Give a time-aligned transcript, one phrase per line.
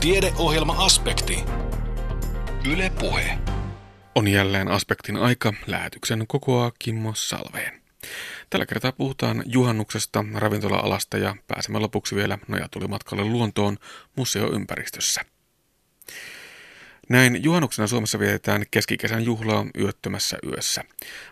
[0.00, 1.44] Tiedeohjelma-aspekti.
[2.72, 3.38] Yle Puhe.
[4.14, 5.52] On jälleen aspektin aika.
[5.66, 7.82] Lähetyksen kokoaa Kimmo Salveen.
[8.50, 13.76] Tällä kertaa puhutaan juhannuksesta, ravintola-alasta ja pääsemme lopuksi vielä nojatulimatkalle luontoon
[14.16, 15.24] museoympäristössä.
[17.08, 20.84] Näin juhannuksena Suomessa vietetään keskikesän juhlaa yöttömässä yössä.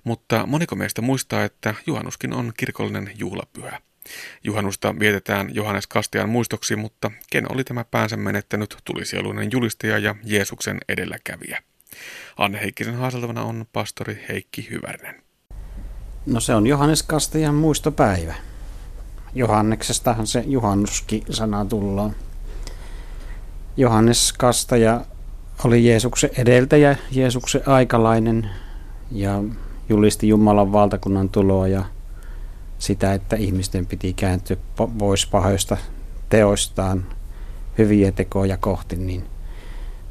[0.04, 3.80] Mutta moniko meistä muistaa, että juhannuskin on kirkollinen juhlapyhä.
[4.44, 10.78] Juhannusta vietetään Johannes Kastian muistoksi, mutta ken oli tämä päänsä menettänyt tulisieluinen julistaja ja Jeesuksen
[10.88, 11.62] edelläkävijä?
[12.36, 15.22] Anne Heikkisen haaseltavana on pastori Heikki Hyvärinen.
[16.26, 18.34] No se on Johannes Kastajan muistopäivä.
[19.34, 22.14] Johanneksestahan se juhannuskin-sana tullaan.
[23.76, 25.00] Johannes Kastaja
[25.64, 28.50] oli Jeesuksen edeltäjä, Jeesuksen aikalainen
[29.10, 29.42] ja
[29.88, 31.84] julisti Jumalan valtakunnan tuloa ja
[32.78, 34.56] sitä, että ihmisten piti kääntyä
[34.98, 35.76] pois pahoista
[36.28, 37.06] teoistaan
[37.78, 39.24] hyviä tekoja kohti, niin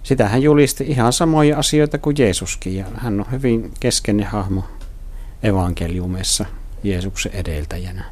[0.04, 4.64] sitä hän julisti ihan samoja asioita kuin Jeesuskin ja hän on hyvin keskeinen hahmo
[5.44, 6.46] evankeliumessa
[6.84, 8.04] Jeesuksen edeltäjänä.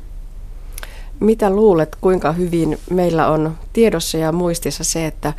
[1.19, 5.33] Mitä luulet, kuinka hyvin meillä on tiedossa ja muistissa se, että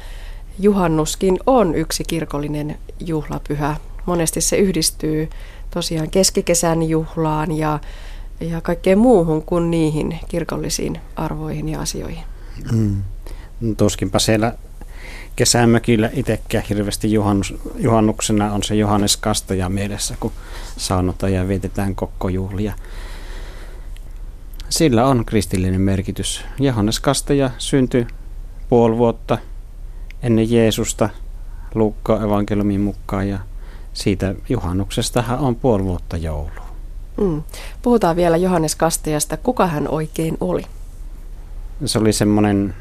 [0.58, 3.76] juhannuskin on yksi kirkollinen juhlapyhä.
[4.06, 5.30] Monesti se yhdistyy
[5.70, 7.78] tosiaan keskikesän juhlaan ja,
[8.40, 12.24] ja kaikkeen muuhun kuin niihin kirkollisiin arvoihin ja asioihin.
[12.72, 13.02] Mm.
[13.76, 14.52] Tuskinpa siellä
[15.36, 20.32] kesämökillä itsekään hirveästi juhannus, juhannuksena on se Johannes Kastaja mielessä, kun
[20.76, 22.72] saunotaan ja vietetään kokkojuhlia.
[24.68, 26.44] Sillä on kristillinen merkitys.
[26.58, 28.06] Johannes Kastaja syntyi
[28.68, 29.38] puoli vuotta
[30.22, 31.08] ennen Jeesusta
[31.74, 33.38] Luukka evankeliumin mukaan ja
[33.92, 36.65] siitä juhannuksestahan on puoli vuotta joulua.
[37.16, 37.42] Mm.
[37.82, 39.36] Puhutaan vielä Johannes Kastajasta.
[39.36, 40.62] Kuka hän oikein oli?
[41.84, 42.74] Se oli semmoinen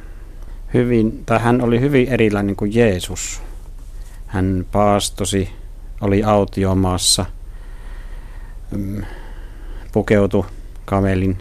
[0.74, 3.42] hyvin, tai hän oli hyvin erilainen kuin Jeesus.
[4.28, 5.50] Hän paastosi,
[6.02, 7.26] oli autiomaassa,
[8.72, 9.04] mm,
[9.92, 10.46] pukeutui
[10.86, 11.38] kamelin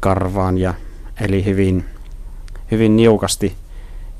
[0.00, 0.74] karvaan ja
[1.20, 1.84] eli hyvin,
[2.70, 3.56] hyvin niukasti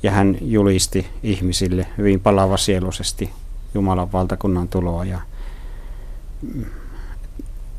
[0.03, 3.29] ja hän julisti ihmisille hyvin palavasieluisesti
[3.73, 5.19] Jumalan valtakunnan tuloa ja,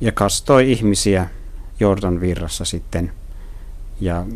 [0.03, 1.29] ja kastoi ihmisiä
[1.81, 3.13] Jordan virrassa sitten.
[4.01, 4.27] Ja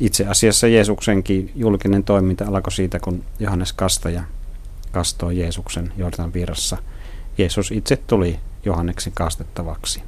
[0.00, 4.22] itse asiassa Jeesuksenkin julkinen toiminta alkoi siitä, kun Johannes Kastaja
[4.92, 6.76] kastoi Jeesuksen Jordan virrassa.
[7.38, 10.02] Jeesus itse tuli Johanneksen kastettavaksi.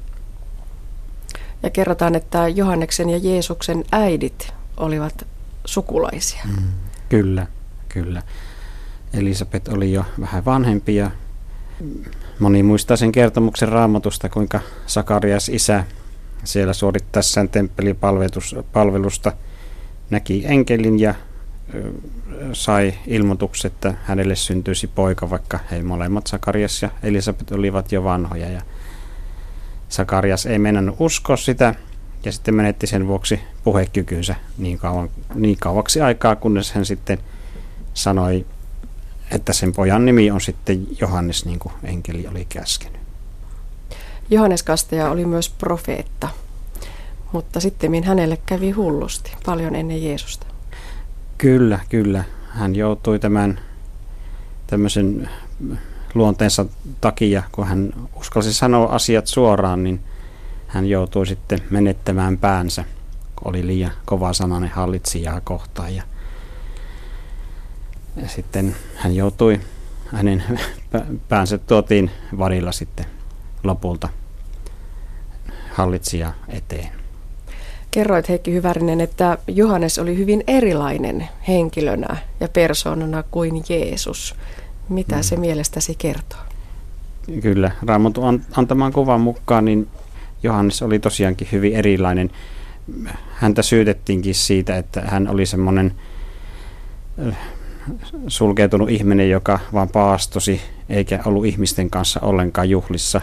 [1.63, 5.27] Ja kerrotaan, että Johanneksen ja Jeesuksen äidit olivat
[5.65, 6.41] sukulaisia.
[6.45, 6.67] Mm,
[7.09, 7.47] kyllä,
[7.89, 8.21] kyllä.
[9.13, 11.11] Elisabet oli jo vähän vanhempi ja
[12.39, 15.83] moni muistaa sen kertomuksen raamatusta, kuinka Sakarias isä
[16.43, 19.31] siellä suorittaessaan temppelipalvelusta
[20.09, 21.15] näki enkelin ja
[22.53, 28.49] sai ilmoituksen, että hänelle syntyisi poika, vaikka he molemmat Sakarias ja Elisabet olivat jo vanhoja.
[28.49, 28.61] Ja
[29.89, 31.75] Sakarias ei mennä uskoa sitä
[32.25, 37.17] ja sitten menetti sen vuoksi puhekykynsä niin, kauan, niin kauaksi aikaa, kunnes hän sitten
[37.93, 38.45] sanoi,
[39.33, 43.01] että sen pojan nimi on sitten Johannes, niin kuin enkeli oli käskenyt.
[44.29, 46.29] Johannes Kastaja oli myös profeetta,
[47.31, 50.45] mutta sitten hänelle kävi hullusti paljon ennen Jeesusta.
[51.37, 52.23] Kyllä, kyllä.
[52.49, 53.59] Hän joutui tämän
[54.67, 55.29] tämmöisen
[56.13, 56.65] luonteensa
[57.01, 59.99] takia, kun hän uskalsi sanoa asiat suoraan, niin–
[60.73, 62.83] hän joutui sitten menettämään päänsä,
[63.45, 65.95] oli liian kova sananen hallitsijaa kohtaan.
[65.95, 66.03] Ja,
[68.21, 69.59] ja sitten hän joutui,
[70.05, 70.43] hänen
[71.29, 73.05] päänsä tuotiin varilla sitten
[73.63, 74.09] lopulta
[75.71, 76.89] hallitsija eteen.
[77.91, 84.35] Kerroit Heikki Hyvärinen, että Johannes oli hyvin erilainen henkilönä ja persoonana kuin Jeesus.
[84.89, 85.23] Mitä mm.
[85.23, 86.39] se mielestäsi kertoo?
[87.41, 89.87] Kyllä, Raamatun antamaan kuvan mukaan niin
[90.43, 92.31] Johannes oli tosiaankin hyvin erilainen.
[93.33, 95.93] Häntä syytettiinkin siitä, että hän oli semmoinen
[98.27, 103.21] sulkeutunut ihminen, joka vaan paastosi, eikä ollut ihmisten kanssa ollenkaan juhlissa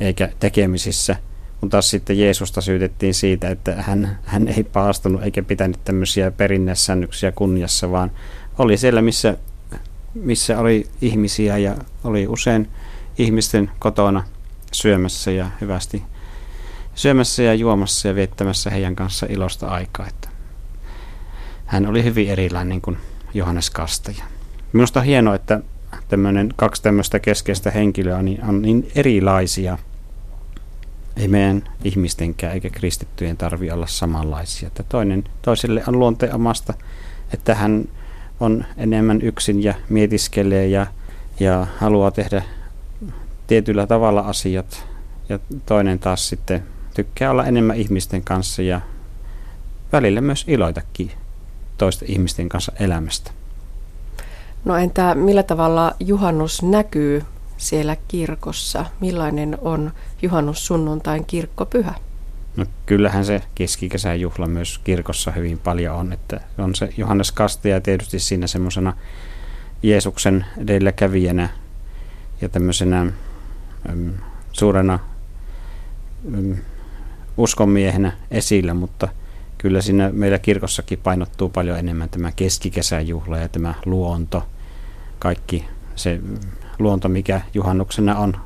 [0.00, 1.16] eikä tekemisissä.
[1.60, 7.32] Kun taas sitten Jeesusta syytettiin siitä, että hän, hän ei paastunut eikä pitänyt tämmöisiä perinneissännyksiä
[7.32, 8.10] kunniassa, vaan
[8.58, 9.36] oli siellä, missä,
[10.14, 12.68] missä oli ihmisiä ja oli usein
[13.18, 14.24] ihmisten kotona
[14.72, 16.02] syömässä ja hyvästi
[16.94, 20.06] syömässä ja juomassa ja viettämässä heidän kanssa ilosta aikaa.
[20.08, 20.28] Että
[21.66, 22.96] hän oli hyvin erilainen kuin
[23.34, 24.24] Johannes Kastaja.
[24.72, 25.60] Minusta on hienoa, että
[26.08, 29.78] tämmöinen, kaksi tämmöistä keskeistä henkilöä niin on niin erilaisia.
[31.16, 34.66] Ei meidän ihmistenkään eikä kristittyjen tarvi olla samanlaisia.
[34.66, 36.74] Että toinen toiselle on luonteen omasta,
[37.34, 37.88] että hän
[38.40, 40.86] on enemmän yksin ja mietiskelee ja,
[41.40, 42.42] ja haluaa tehdä
[43.46, 44.86] tietyllä tavalla asiat.
[45.28, 46.62] Ja toinen taas sitten
[46.94, 48.80] tykkää olla enemmän ihmisten kanssa ja
[49.92, 51.10] välillä myös iloitakin
[51.82, 53.30] toisten ihmisten kanssa elämästä.
[54.64, 57.24] No entä millä tavalla juhannus näkyy
[57.56, 58.84] siellä kirkossa?
[59.00, 59.92] Millainen on
[60.22, 61.94] juhannus sunnuntain kirkkopyhä?
[62.56, 67.80] No kyllähän se keskikesän juhla myös kirkossa hyvin paljon on, että on se Johannes Kastaja
[67.80, 68.92] tietysti siinä semmoisena
[69.82, 71.48] Jeesuksen edelläkävijänä
[72.40, 74.12] ja tämmöisenä äm,
[74.52, 74.98] suurena
[76.34, 76.56] äm,
[77.36, 79.08] uskonmiehenä esillä, mutta
[79.62, 84.46] kyllä siinä meillä kirkossakin painottuu paljon enemmän tämä keskikesän juhla ja tämä luonto,
[85.18, 85.64] kaikki
[85.96, 86.20] se
[86.78, 88.36] luonto, mikä juhannuksena on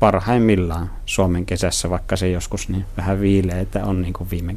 [0.00, 4.56] parhaimmillaan Suomen kesässä, vaikka se joskus niin vähän viilee, että on niin kuin viime,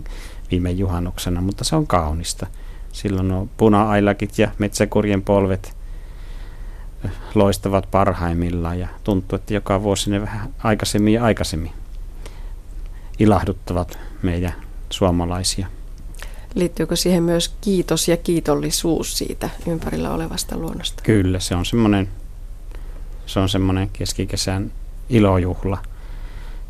[0.51, 2.47] viime juhannuksena, mutta se on kaunista.
[2.91, 5.77] Silloin on puna-ailakit ja metsäkurjen polvet
[7.35, 11.71] loistavat parhaimmillaan ja tuntuu, että joka vuosi ne vähän aikaisemmin ja aikaisemmin
[13.19, 14.53] ilahduttavat meidän
[14.91, 15.67] suomalaisia.
[16.55, 21.03] Liittyykö siihen myös kiitos ja kiitollisuus siitä ympärillä olevasta luonnosta?
[21.03, 22.09] Kyllä, se on semmoinen,
[23.25, 24.71] se on semmoinen keskikesän
[25.09, 25.77] ilojuhla,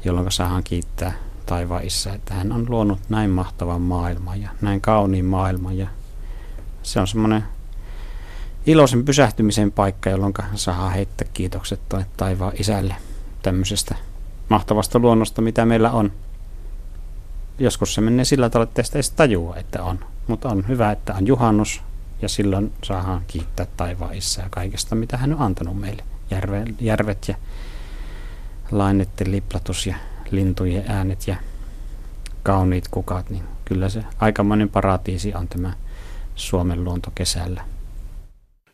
[0.05, 1.13] jolloin saadaan kiittää
[1.45, 5.77] taivaan isä, että hän on luonut näin mahtavan maailman ja näin kauniin maailman.
[5.77, 5.87] Ja
[6.83, 7.43] se on semmoinen
[8.65, 11.79] iloisen pysähtymisen paikka, jolloin saadaan heittää kiitokset
[12.17, 12.95] taivaan isälle
[13.41, 13.95] tämmöisestä
[14.49, 16.11] mahtavasta luonnosta, mitä meillä on.
[17.61, 19.99] Joskus se menee sillä tavalla, että edes tajua, että on.
[20.27, 21.81] Mutta on hyvä, että on juhannus
[22.21, 26.03] ja silloin saadaan kiittää taivaan isää kaikesta, mitä hän on antanut meille.
[26.31, 27.35] Järve, järvet ja
[28.71, 29.95] lainetten liplatus ja
[30.31, 31.35] lintujen äänet ja
[32.43, 35.73] kauniit kukat, niin kyllä se aikamoinen paratiisi on tämä
[36.35, 37.65] Suomen luonto kesällä.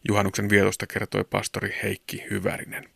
[0.08, 2.90] Juhannuksen vietosta kertoi pastori Heikki Hyvärinen.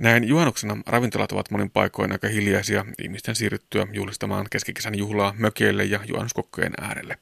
[0.00, 6.00] Näin juhannuksena ravintolat ovat monin paikoin aika hiljaisia ihmisten siirryttyä juhlistamaan keskikesän juhlaa mökeille ja
[6.08, 7.18] juhannuskokkojen äärelle.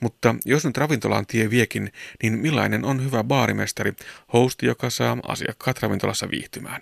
[0.00, 1.92] Mutta jos nyt ravintolaan tie viekin,
[2.22, 3.92] niin millainen on hyvä baarimestari,
[4.32, 6.80] hosti, joka saa asiakkaat ravintolassa viihtymään?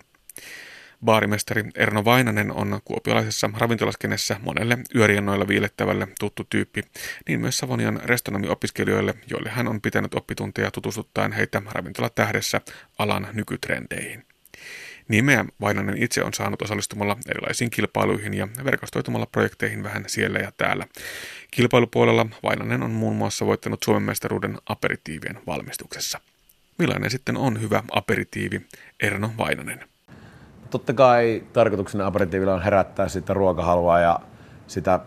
[1.05, 6.83] Baarimestari Erno Vainanen on kuopiolaisessa ravintolaskenessä monelle yöriennoilla viilettävälle tuttu tyyppi,
[7.27, 12.61] niin myös Savonian restonomiopiskelijoille, joille hän on pitänyt oppitunteja tutustuttaen heitä ravintolatähdessä
[12.97, 14.28] alan nykytrendeihin.
[15.09, 20.85] Nimeä Vainanen itse on saanut osallistumalla erilaisiin kilpailuihin ja verkostoitumalla projekteihin vähän siellä ja täällä.
[21.51, 26.19] Kilpailupuolella Vainanen on muun muassa voittanut Suomen mestaruuden aperitiivien valmistuksessa.
[26.77, 28.61] Millainen sitten on hyvä aperitiivi,
[28.99, 29.89] Erno Vainanen?
[30.69, 34.19] totta kai tarkoituksena aperitiivilla on herättää sitä ruokahalua ja
[34.67, 34.99] sitä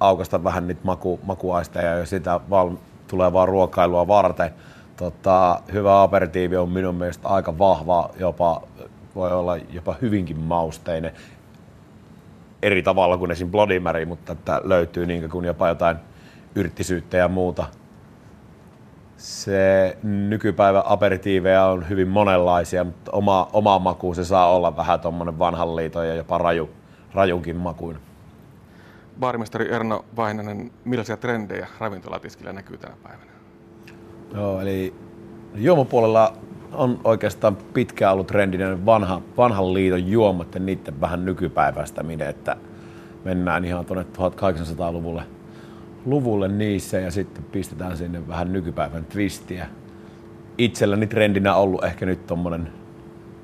[0.00, 2.76] aukasta vähän niitä maku, makuaisteja ja sitä val,
[3.08, 4.50] tulevaa ruokailua varten.
[4.96, 8.62] Tota, hyvä aperitiivi on minun mielestä aika vahva, jopa
[9.14, 11.12] voi olla jopa hyvinkin mausteinen.
[12.62, 13.50] Eri tavalla kuin esim.
[13.50, 15.96] Bloody Mary, mutta että löytyy niin kuin jopa jotain
[16.54, 17.66] yrttisyyttä ja muuta
[19.22, 25.38] se nykypäivän aperitiiveja on hyvin monenlaisia, mutta oma, oma maku se saa olla vähän tuommoinen
[25.38, 26.70] vanhan liiton ja jopa raju,
[27.14, 27.98] rajunkin makuin.
[29.20, 33.31] Baarimestari Erno Vainanen, millaisia trendejä ravintolatiskillä näkyy tänä päivänä?
[34.34, 34.94] Joo, eli
[35.54, 36.36] juomapuolella
[36.72, 42.56] on oikeastaan pitkään ollut trendinen vanha, vanhan liiton juomat ja niiden vähän nykypäiväistäminen, että
[43.24, 45.22] mennään ihan tuonne 1800-luvulle
[46.04, 49.66] luvulle niissä ja sitten pistetään sinne vähän nykypäivän twistiä.
[50.58, 52.72] Itselläni trendinä ollut ehkä nyt tommonen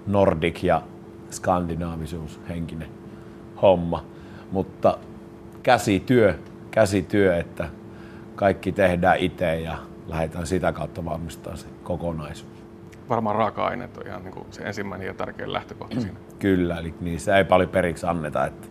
[0.07, 0.83] nordic ja
[1.31, 2.89] skandinaavisuus henkinen
[3.63, 4.05] homma,
[4.53, 4.99] mutta
[5.63, 6.35] käsityö,
[6.71, 7.69] käsityö, että
[8.35, 9.79] kaikki tehdään itse ja
[10.09, 12.65] lähdetään sitä kautta valmistaa se kokonaisuus.
[13.09, 16.19] Varmaan raaka-aineet on ihan niin kuin se ensimmäinen ja tärkein lähtökohta siinä.
[16.39, 18.69] Kyllä, eli niissä ei paljon periksi anneta, että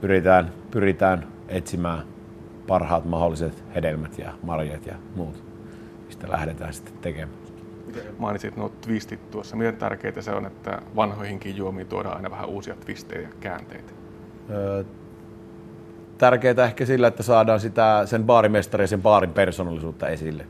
[0.00, 2.02] pyritään, pyritään etsimään
[2.66, 5.44] parhaat mahdolliset hedelmät ja marjat ja muut,
[6.06, 7.38] mistä lähdetään sitten tekemään.
[8.18, 9.56] Mainitsit nuo twistit tuossa.
[9.56, 13.92] Miten tärkeää se on, että vanhoihinkin juomiin tuodaan aina vähän uusia twistejä ja käänteitä?
[14.50, 14.84] Öö,
[16.18, 20.46] tärkeää ehkä sillä, että saadaan sitä, sen baarimestarin ja sen baarin persoonallisuutta esille.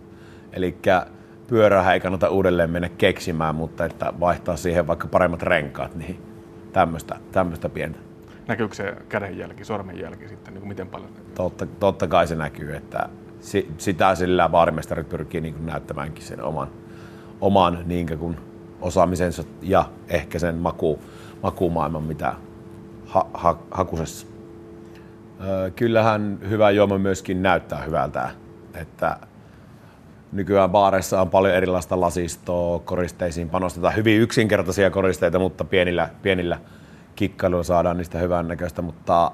[0.52, 0.76] Eli
[1.46, 6.22] pyörää ei kannata uudelleen mennä keksimään, mutta että vaihtaa siihen vaikka paremmat renkaat, niin
[7.32, 7.98] tämmöistä pientä
[8.48, 11.34] näkyykö se kädenjälki, sormenjälki sitten, niin kuin miten paljon näkyy?
[11.34, 13.08] Totta, totta kai se näkyy, että
[13.40, 16.68] si, sitä sillä baarimestarit pyrkii niin kuin näyttämäänkin sen oman,
[17.40, 18.36] oman niin kuin
[18.80, 20.98] osaamisensa ja ehkä sen maku,
[21.42, 22.34] makumaailman, mitä
[23.06, 24.26] ha, ha, hakusessa.
[25.76, 28.30] Kyllähän hyvä juoma myöskin näyttää hyvältä,
[28.74, 29.16] että
[30.32, 36.58] nykyään baareissa on paljon erilaista lasistoa, koristeisiin panostetaan hyvin yksinkertaisia koristeita, mutta pienillä, pienillä
[37.16, 39.32] kikkailuilla saadaan niistä hyvän näköistä, mutta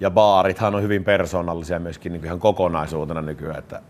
[0.00, 3.82] ja baarithan on hyvin persoonallisia myöskin niin ihan kokonaisuutena nykyään, että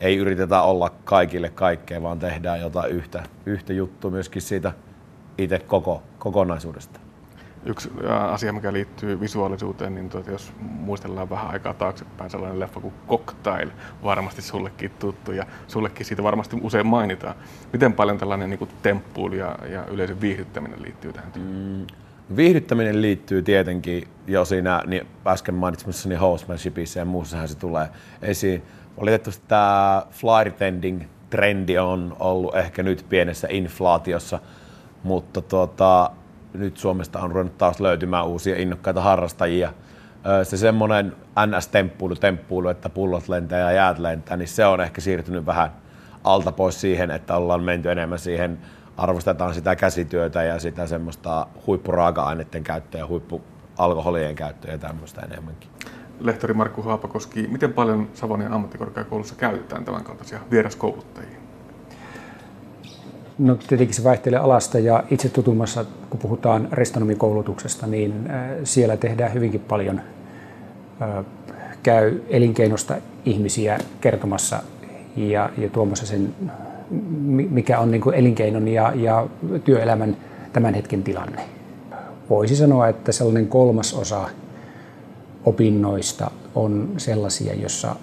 [0.00, 4.72] ei yritetä olla kaikille kaikkea, vaan tehdään jotain yhtä, yhtä juttua myöskin siitä
[5.38, 7.00] itse koko, kokonaisuudesta.
[7.64, 7.90] Yksi
[8.30, 13.68] asia, mikä liittyy visuaalisuuteen, niin tuota, jos muistellaan vähän aikaa taaksepäin, sellainen leffa kuin Cocktail,
[14.04, 17.34] varmasti sullekin tuttu ja sullekin siitä varmasti usein mainitaan.
[17.72, 21.86] Miten paljon tällainen niin kuin temppuilu ja, ja yleisön viihdyttäminen liittyy tähän Mm,
[22.36, 27.88] viihdyttäminen liittyy tietenkin jo siinä niin äsken mainitsemassani housemanshipissa ja muussahan se tulee
[28.22, 28.62] esiin.
[29.00, 34.40] Valitettavasti tämä flyretending trendi on ollut ehkä nyt pienessä inflaatiossa,
[35.02, 36.10] mutta tuota,
[36.54, 39.72] nyt Suomesta on ruvennut taas löytymään uusia innokkaita harrastajia.
[40.42, 41.12] Se semmoinen
[41.46, 45.70] NS-temppuilu, temppuilu, että pullot lentää ja jäät lentää, niin se on ehkä siirtynyt vähän
[46.24, 48.58] alta pois siihen, että ollaan menty enemmän siihen,
[48.96, 55.70] arvostetaan sitä käsityötä ja sitä semmoista huippuraaka-aineiden käyttöä ja huippualkoholien käyttöä ja tämmöistä enemmänkin.
[56.20, 61.39] Lehtori Markku Haapakoski, miten paljon Savonian ammattikorkeakoulussa käytetään tämän kaltaisia vieraskouluttajia?
[63.40, 69.34] No tietenkin se vaihtelee alasta ja itse tutumassa, kun puhutaan restonomikoulutuksesta, niin äh, siellä tehdään
[69.34, 70.00] hyvinkin paljon.
[71.02, 71.24] Äh,
[71.82, 72.94] käy elinkeinosta
[73.24, 74.62] ihmisiä kertomassa
[75.16, 76.34] ja, ja tuomassa sen,
[77.50, 79.26] mikä on niin kuin elinkeinon ja, ja
[79.64, 80.16] työelämän
[80.52, 81.42] tämän hetken tilanne.
[82.30, 84.28] Voisi sanoa, että sellainen kolmas osa
[85.44, 87.96] opinnoista on sellaisia, jossa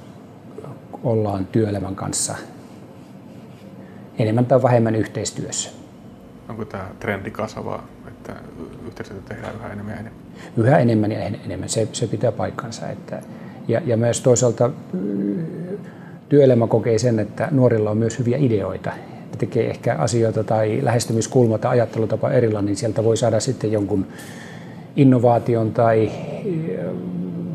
[1.04, 2.36] ollaan työelämän kanssa
[4.20, 5.70] enemmän tai vähemmän yhteistyössä.
[6.50, 8.34] Onko tämä trendi kasvava, että
[8.88, 10.22] yhteistyötä tehdään yhä enemmän ja enemmän?
[10.58, 12.90] Yhä enemmän ja enemmän, se, se pitää paikkansa.
[12.90, 13.22] Että,
[13.68, 14.70] ja, ja myös toisaalta
[16.30, 18.90] työelämä kokee sen, että nuorilla on myös hyviä ideoita.
[19.32, 24.08] Ne tekee ehkä asioita tai lähestymiskulma tai ajattelutapa erilainen, niin sieltä voi saada sitten jonkun
[24.96, 26.12] innovaation tai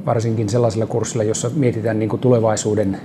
[0.06, 3.00] varsinkin sellaisella kurssilla, jossa mietitään niin kuin tulevaisuuden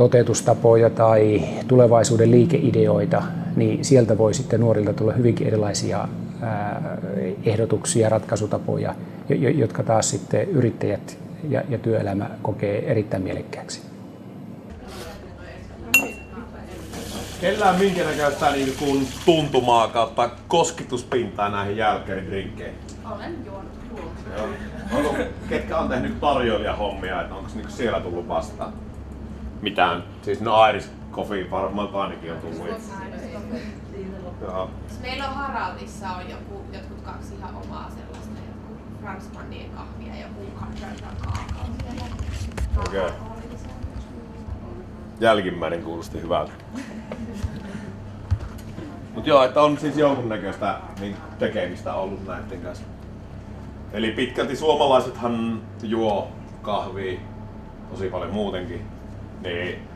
[0.00, 3.22] toteutustapoja tai tulevaisuuden liikeideoita,
[3.56, 6.08] niin sieltä voi sitten nuorilta tulla hyvinkin erilaisia
[7.44, 8.94] ehdotuksia, ratkaisutapoja,
[9.54, 13.82] jotka taas sitten yrittäjät ja, ja työelämä kokee erittäin mielekkääksi.
[17.40, 22.74] Kellään minkä näköistä niin kuin tuntumaa kautta kosketuspintaa näihin jälkkäridrinkkeihin?
[23.14, 23.70] Olen juonut
[24.36, 24.48] Joo.
[24.92, 25.14] Onko,
[25.48, 28.72] ketkä on tehnyt tarjoilijahommia, että onko niinku siellä tullut vastaan?
[29.62, 30.04] Mitään.
[30.22, 32.68] Siis no Iris Coffee varmaan ainakin on tullut.
[34.40, 34.70] Joo.
[35.02, 40.40] Meillä on Haraldissa on joku, jotkut kaksi ihan omaa sellaista, joku Fransmannien kahvia ja joku
[40.56, 41.66] kaakao
[42.86, 43.00] Okei.
[43.00, 43.12] Okay.
[45.20, 46.52] Jälkimmäinen kuulosti hyvältä.
[49.14, 52.84] Mut joo, että on siis jonkunnäköistä niin tekemistä ollut näiden kanssa.
[53.92, 56.28] Eli pitkälti suomalaisethan juo
[56.62, 57.20] kahvia
[57.90, 58.99] tosi paljon muutenkin.
[59.42, 59.88] Niin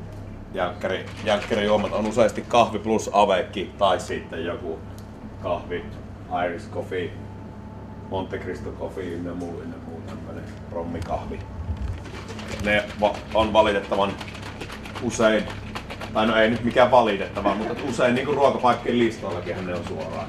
[0.54, 4.78] jälkkäri, jälkkärijuomat on useasti kahvi plus avekki tai sitten joku
[5.42, 5.84] kahvi,
[6.46, 7.10] Irish coffee,
[8.10, 11.38] Monte Cristo coffee ynnä muu, ynnä muu tämmönen rommikahvi.
[12.64, 14.12] Ne va- on valitettavan
[15.02, 15.44] usein,
[16.14, 20.28] tai no ei nyt mikään valitettava, mutta usein niin ruokapaikkien listoillakin ne on suoraan.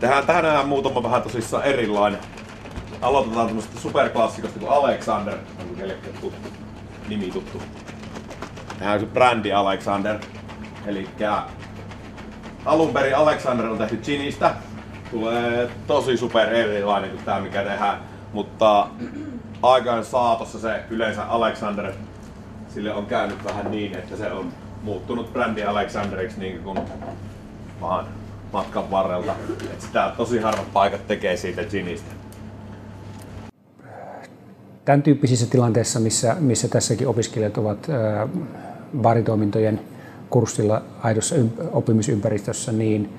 [0.00, 2.20] Tehdään tänään muutama vähän tosissaan erilainen.
[3.02, 6.48] Aloitetaan tämmöstä superklassikosta kuin Alexander, onko kellekään tuttu,
[7.08, 7.62] nimi tuttu.
[8.78, 10.18] Tehdään se brändi Alexander.
[10.86, 11.08] Eli
[12.64, 14.54] alun perin Alexander on tehty Ginistä.
[15.10, 18.00] Tulee tosi super erilainen kuin tämä mikä tehdään.
[18.32, 18.88] Mutta
[19.62, 21.92] aikaan saatossa se yleensä Alexander,
[22.68, 26.78] sille on käynyt vähän niin, että se on muuttunut brändi Alexanderiksi niin kuin
[27.80, 28.06] vaan
[28.52, 29.34] matkan varrelta.
[29.72, 32.15] Et sitä tosi harvat paikat tekee siitä ginistä.
[34.86, 37.86] Tämän tyyppisissä tilanteissa, missä, missä tässäkin opiskelijat ovat
[38.98, 39.80] baaritoimintojen
[40.30, 41.34] kurssilla aidossa
[41.72, 43.12] oppimisympäristössä, niin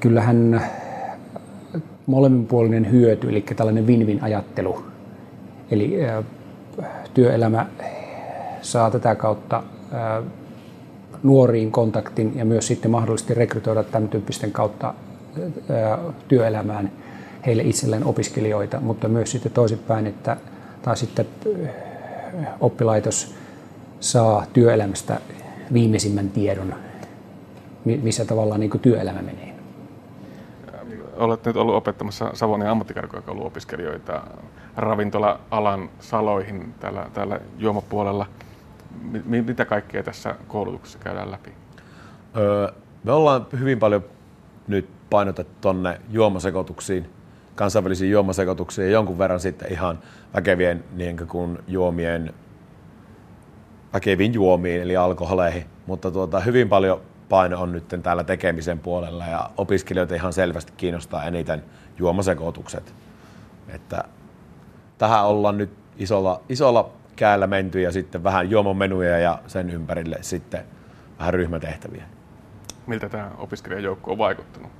[0.00, 0.62] kyllähän
[2.06, 4.84] molemminpuolinen hyöty, eli tällainen win-win ajattelu.
[5.70, 5.98] Eli
[7.14, 7.66] työelämä
[8.62, 9.62] saa tätä kautta
[11.22, 14.94] nuoriin kontaktin ja myös sitten mahdollisesti rekrytoida tämän tyyppisten kautta
[16.28, 16.90] työelämään
[17.46, 20.36] heille itselleen opiskelijoita, mutta myös sitten toisinpäin, että
[20.82, 21.26] taas sitten
[22.60, 23.34] oppilaitos
[24.00, 25.20] saa työelämästä
[25.72, 26.74] viimeisimmän tiedon,
[27.84, 29.54] missä tavallaan niin työelämä menee.
[31.16, 34.22] Olet nyt ollut opettamassa Savonin ammattikorkeakouluopiskelijoita.
[34.76, 38.26] ravintola-alan saloihin täällä, täällä juomapuolella.
[39.02, 41.52] M- mitä kaikkea tässä koulutuksessa käydään läpi?
[42.36, 42.72] Öö,
[43.04, 44.04] me ollaan hyvin paljon
[44.68, 47.10] nyt painotettu tonne juomasekoituksiin,
[47.54, 49.98] kansainvälisiin juomasekoituksiin ja jonkun verran sitten ihan
[50.34, 52.34] väkevien niin kuin juomien,
[53.92, 59.50] väkeviin juomiin eli alkoholeihin, mutta tuota, hyvin paljon paino on nyt täällä tekemisen puolella ja
[59.56, 61.64] opiskelijoita ihan selvästi kiinnostaa eniten
[61.98, 62.94] juomasekoitukset.
[63.68, 64.04] Että
[64.98, 70.64] tähän ollaan nyt isolla, isolla käällä menty ja sitten vähän juomamenuja ja sen ympärille sitten
[71.18, 72.04] vähän ryhmätehtäviä.
[72.86, 74.79] Miltä tämä opiskelijajoukko on vaikuttanut?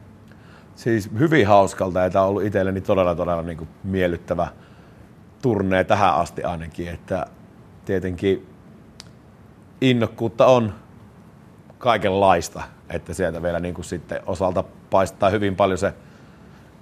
[0.75, 4.49] Siis hyvin hauskalta ja tämä on ollut itselleni todella todella niin kuin miellyttävä
[5.43, 7.27] turnee tähän asti ainakin, että
[7.85, 8.47] tietenkin
[9.81, 10.75] innokkuutta on
[11.79, 15.95] kaikenlaista, että sieltä vielä niin kuin sitten osalta paistaa hyvin paljon se,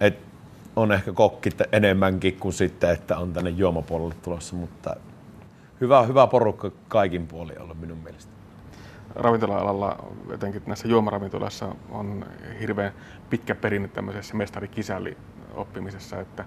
[0.00, 0.28] että
[0.76, 4.96] on ehkä kokki enemmänkin kuin sitten, että on tänne juomapuolelle tulossa, mutta
[5.80, 8.37] hyvä, hyvä porukka kaikin puolin olla minun mielestä.
[9.18, 9.96] Ravintola-alalla,
[10.34, 12.24] etenkin näissä juomaravintolassa, on
[12.60, 12.92] hirveän
[13.30, 15.16] pitkä perinne tämmöisessä mestarikisälli
[15.54, 16.44] oppimisessa, että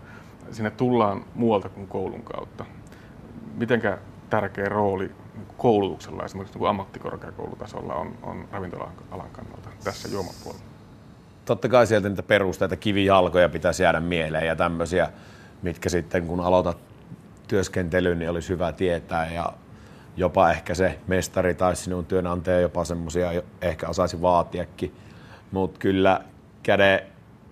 [0.51, 2.65] sinne tullaan muualta kuin koulun kautta.
[3.57, 3.97] Mitenkä
[4.29, 5.11] tärkeä rooli
[5.57, 10.65] koulutuksella esimerkiksi niin ammattikorkeakoulutasolla on, on ravintola-alan kannalta tässä juomapuolella?
[11.45, 15.11] Totta kai sieltä niitä perusteita, kivijalkoja pitäisi jäädä mieleen ja tämmöisiä,
[15.61, 16.77] mitkä sitten kun aloitat
[17.47, 19.53] työskentelyn, niin olisi hyvä tietää ja
[20.21, 24.95] jopa ehkä se mestari tai sinun työnantaja jopa semmoisia ehkä osaisi vaatiakin.
[25.51, 26.21] Mutta kyllä
[26.63, 26.99] käden,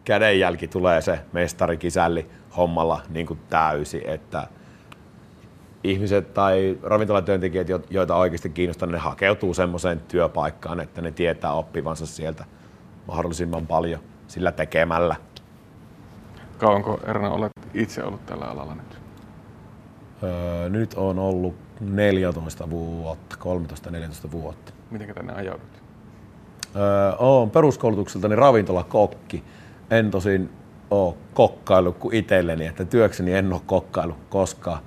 [0.05, 4.47] kädenjälki tulee se mestari kisälli hommalla niin kuin täysi, että
[5.83, 12.45] ihmiset tai ravintolatyöntekijät, joita oikeasti kiinnostaa, ne hakeutuu semmoiseen työpaikkaan, että ne tietää oppivansa sieltä
[13.07, 15.15] mahdollisimman paljon sillä tekemällä.
[16.57, 18.98] Kauanko Erna olet itse ollut tällä alalla nyt?
[20.23, 23.35] Öö, nyt on ollut 14 vuotta,
[24.27, 24.73] 13-14 vuotta.
[24.91, 25.81] Miten tänne ajaudut?
[26.75, 29.43] Öö, olen peruskoulutukseltani ravintolakokki.
[29.91, 30.49] En tosin
[30.91, 34.79] ole kokkailu kuin itselleni, että työkseni en ole kokkailu koskaan.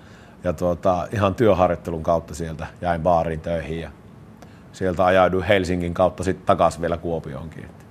[0.44, 3.90] Ja tuota, ihan työharjoittelun kautta sieltä jäin baariin töihin ja
[4.72, 7.82] sieltä ajauduin Helsingin kautta sitten takaisin vielä Kuopioonkin.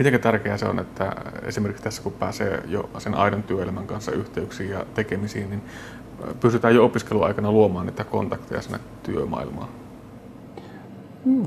[0.00, 1.12] Miten tärkeää se on, että
[1.46, 5.62] esimerkiksi tässä kun pääsee jo sen aidon työelämän kanssa yhteyksiin ja tekemisiin, niin
[6.40, 9.68] pystytään jo opiskeluaikana luomaan niitä kontakteja sinne työmaailmaan?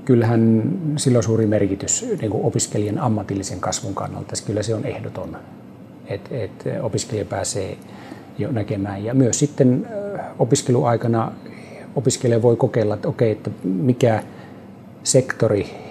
[0.05, 0.63] Kyllähän
[0.95, 4.33] sillä on suuri merkitys niin kuin opiskelijan ammatillisen kasvun kannalta.
[4.45, 5.37] Kyllä se on ehdoton,
[6.05, 7.77] että et opiskelija pääsee
[8.37, 9.03] jo näkemään.
[9.03, 9.87] Ja myös sitten
[10.39, 11.31] opiskeluaikana
[11.95, 14.23] opiskelija voi kokeilla, että okei, että mikä
[15.03, 15.82] sektori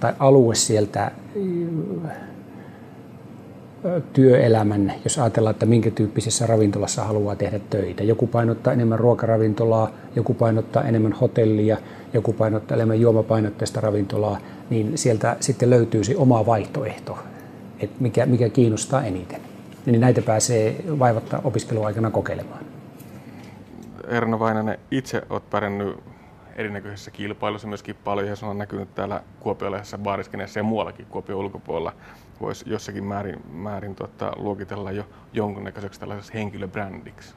[0.00, 1.10] tai alue sieltä
[4.12, 8.04] työelämän, jos ajatellaan, että minkä tyyppisessä ravintolassa haluaa tehdä töitä.
[8.04, 11.76] Joku painottaa enemmän ruokaravintolaa, joku painottaa enemmän hotellia,
[12.12, 14.38] joku painottaa enemmän juomapainotteista ravintolaa,
[14.70, 17.18] niin sieltä sitten löytyy se oma vaihtoehto,
[17.80, 19.40] että mikä, mikä kiinnostaa eniten.
[19.86, 22.64] Niin näitä pääsee vaivatta opiskeluaikana kokeilemaan.
[24.08, 25.96] Erno Vainanen, itse olet pärjännyt
[26.58, 31.92] erinäköisissä kilpailuissa myöskin paljon ja se on näkynyt täällä kuopiolaisessa baariskeneessa ja muuallakin Kuopion ulkopuolella.
[32.40, 37.34] Voisi jossakin määrin, määrin tuota, luokitella jo jonkunnäköiseksi tällaiseksi henkilöbrändiksi.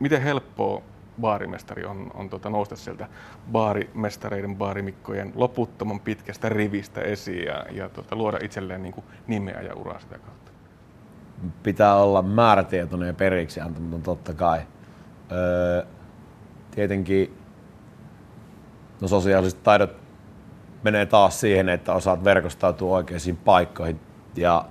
[0.00, 0.82] Miten helppoa
[1.20, 3.08] baarimestari on, on tuota, nousta sieltä
[3.52, 9.74] baarimestareiden, baarimikkojen loputtoman pitkästä rivistä esiin ja, ja tuota, luoda itselleen niin kuin nimeä ja
[9.74, 10.50] uraa sitä kautta?
[11.62, 14.60] Pitää olla määrätietoinen ja periksi antamaton totta kai.
[15.32, 15.86] Öö,
[16.70, 17.39] tietenkin
[19.00, 19.96] No sosiaaliset taidot
[20.82, 24.00] menee taas siihen, että osaat verkostautua oikeisiin paikkoihin
[24.36, 24.64] ja,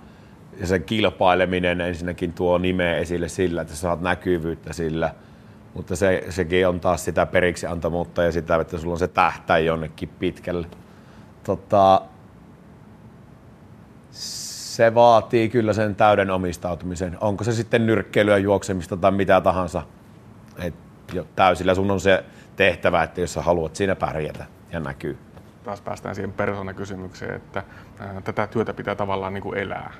[0.59, 5.13] ja se kilpaileminen ensinnäkin tuo nimeä esille sillä, että saat näkyvyyttä sillä,
[5.73, 9.57] mutta se, sekin on taas sitä periksi antamuutta ja sitä, että sulla on se tähtä
[9.57, 10.67] jonnekin pitkälle.
[11.43, 12.01] Tota,
[14.11, 17.17] se vaatii kyllä sen täyden omistautumisen.
[17.21, 19.81] Onko se sitten nyrkkeilyä, juoksemista tai mitä tahansa.
[20.57, 20.73] Et
[21.13, 22.23] jo täysillä sun on se
[22.59, 25.17] tehtävä, että jos sä haluat siinä pärjätä ja näkyy.
[25.63, 27.63] Taas päästään siihen persoonakysymykseen, että
[27.99, 29.93] ää, tätä työtä pitää tavallaan niin kuin elää.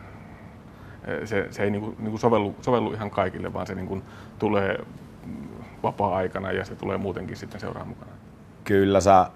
[1.25, 4.03] Se, se ei niin kuin, niin kuin sovellu, sovellu ihan kaikille, vaan se niin kuin
[4.39, 4.85] tulee
[5.83, 8.11] vapaa-aikana ja se tulee muutenkin sitten seuraa mukana.
[8.63, 9.31] Kyllä sä,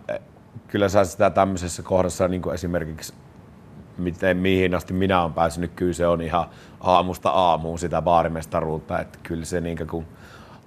[0.68, 3.14] kyllä sä sitä tämmöisessä kohdassa niin kuin esimerkiksi
[3.98, 6.46] miten, mihin asti minä olen päässyt, kyllä se on ihan
[6.82, 10.06] aamusta aamuun sitä baarimestaruutta, että kyllä se niin kuin,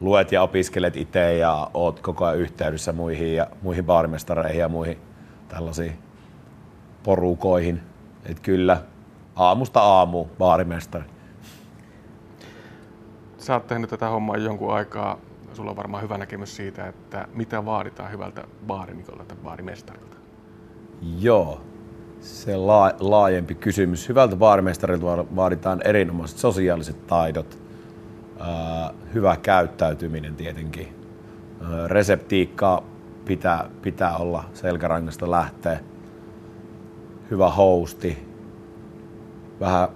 [0.01, 4.99] luet ja opiskelet itse ja oot koko ajan yhteydessä muihin, ja, muihin baarimestareihin ja muihin
[5.49, 5.99] tällaisiin
[7.03, 7.81] porukoihin.
[8.27, 8.83] Et kyllä,
[9.37, 11.05] aamusta aamu baarimestari.
[13.39, 15.19] Sä oot tehnyt tätä hommaa jonkun aikaa.
[15.53, 20.17] Sulla on varmaan hyvä näkemys siitä, että mitä vaaditaan hyvältä baarimikolta tai baarimestarilta.
[21.19, 21.61] Joo,
[22.21, 24.09] se la- laajempi kysymys.
[24.09, 25.07] Hyvältä baarimestarilta
[25.37, 27.59] vaaditaan erinomaiset sosiaaliset taidot,
[29.15, 30.89] hyvä käyttäytyminen tietenkin.
[31.63, 32.83] Ää, reseptiikkaa
[33.25, 35.81] pitää, pitää olla selkärangasta lähteä.
[37.31, 38.29] Hyvä hosti,
[39.61, 39.89] vähän,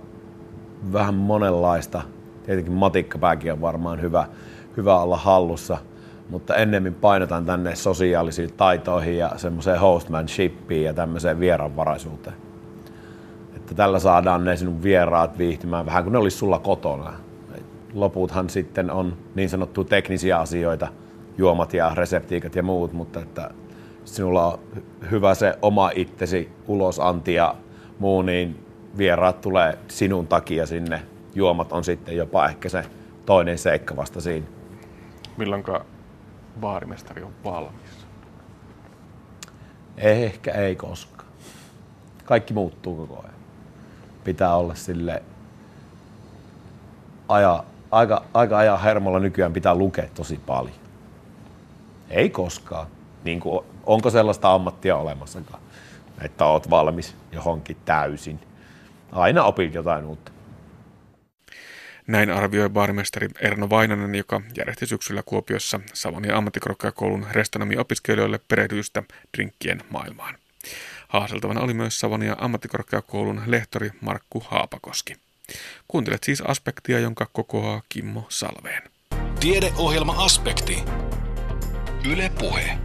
[0.93, 2.03] vähän monenlaista.
[2.47, 4.27] Tietenkin matikkapääkin on varmaan hyvä,
[4.77, 5.79] hyvä olla hallussa,
[6.29, 12.37] mutta ennemmin painotan tänne sosiaalisiin taitoihin ja semmoiseen hostmanshipiin ja tämmöiseen vieraanvaraisuuteen.
[13.57, 17.13] Että tällä saadaan ne sinun vieraat viihtymään vähän kuin ne olisi sulla kotona.
[17.93, 20.89] Loputhan sitten on niin sanottu teknisiä asioita,
[21.39, 23.51] juomat ja reseptiikat ja muut, mutta että
[24.05, 24.61] sinulla on
[25.11, 27.55] hyvä se oma itsesi ulosanti ja
[27.99, 28.67] muu, niin
[28.99, 31.03] vieraat tulee sinun takia sinne.
[31.35, 32.85] Juomat on sitten jopa ehkä se
[33.27, 34.47] toinen seikka vasta siinä.
[35.37, 35.85] Milloinka
[36.61, 38.07] baarimestari on valmis?
[39.97, 41.29] Ehkä ei koskaan.
[42.25, 43.41] Kaikki muuttuu koko ajan.
[44.25, 45.23] Pitää olla sille
[47.29, 50.75] aja, aika, aika ajan hermolla nykyään pitää lukea tosi paljon.
[52.11, 52.87] Ei koskaan.
[53.25, 55.63] Niin kuin, onko sellaista ammattia olemassakaan,
[56.21, 58.41] että oot valmis johonkin täysin.
[59.13, 60.33] Aina opit jotain uutta.
[62.07, 69.03] Näin arvioi baarimestari Erno Vainanen, joka järjesti syksyllä Kuopiossa Savonia ammattikorkeakoulun restonomiopiskelijoille perehdytystä
[69.37, 70.35] drinkkien maailmaan.
[71.09, 75.17] Haaseltavana oli myös Savonia ammattikorkeakoulun lehtori Markku Haapakoski.
[75.89, 78.83] Kuuntelet siis aspektia, jonka kokoaa Kimmo Salveen.
[79.41, 80.83] Tiedeohjelma Aspekti.
[82.11, 82.79] Yle Puhe.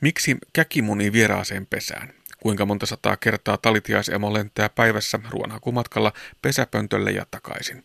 [0.00, 2.14] Miksi käki munii vieraaseen pesään?
[2.40, 7.84] Kuinka monta sataa kertaa talitiaisemo lentää päivässä ruoanhakumatkalla pesäpöntölle ja takaisin?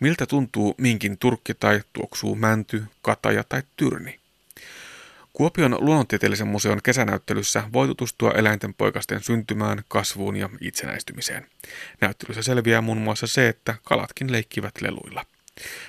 [0.00, 4.20] Miltä tuntuu minkin turkki tai tuoksuu mänty, kataja tai tyrni?
[5.36, 11.46] Kuopion luonnontieteellisen museon kesänäyttelyssä voi tutustua eläinten poikasten syntymään, kasvuun ja itsenäistymiseen.
[12.00, 15.24] Näyttelyssä selviää muun muassa se, että kalatkin leikkivät leluilla.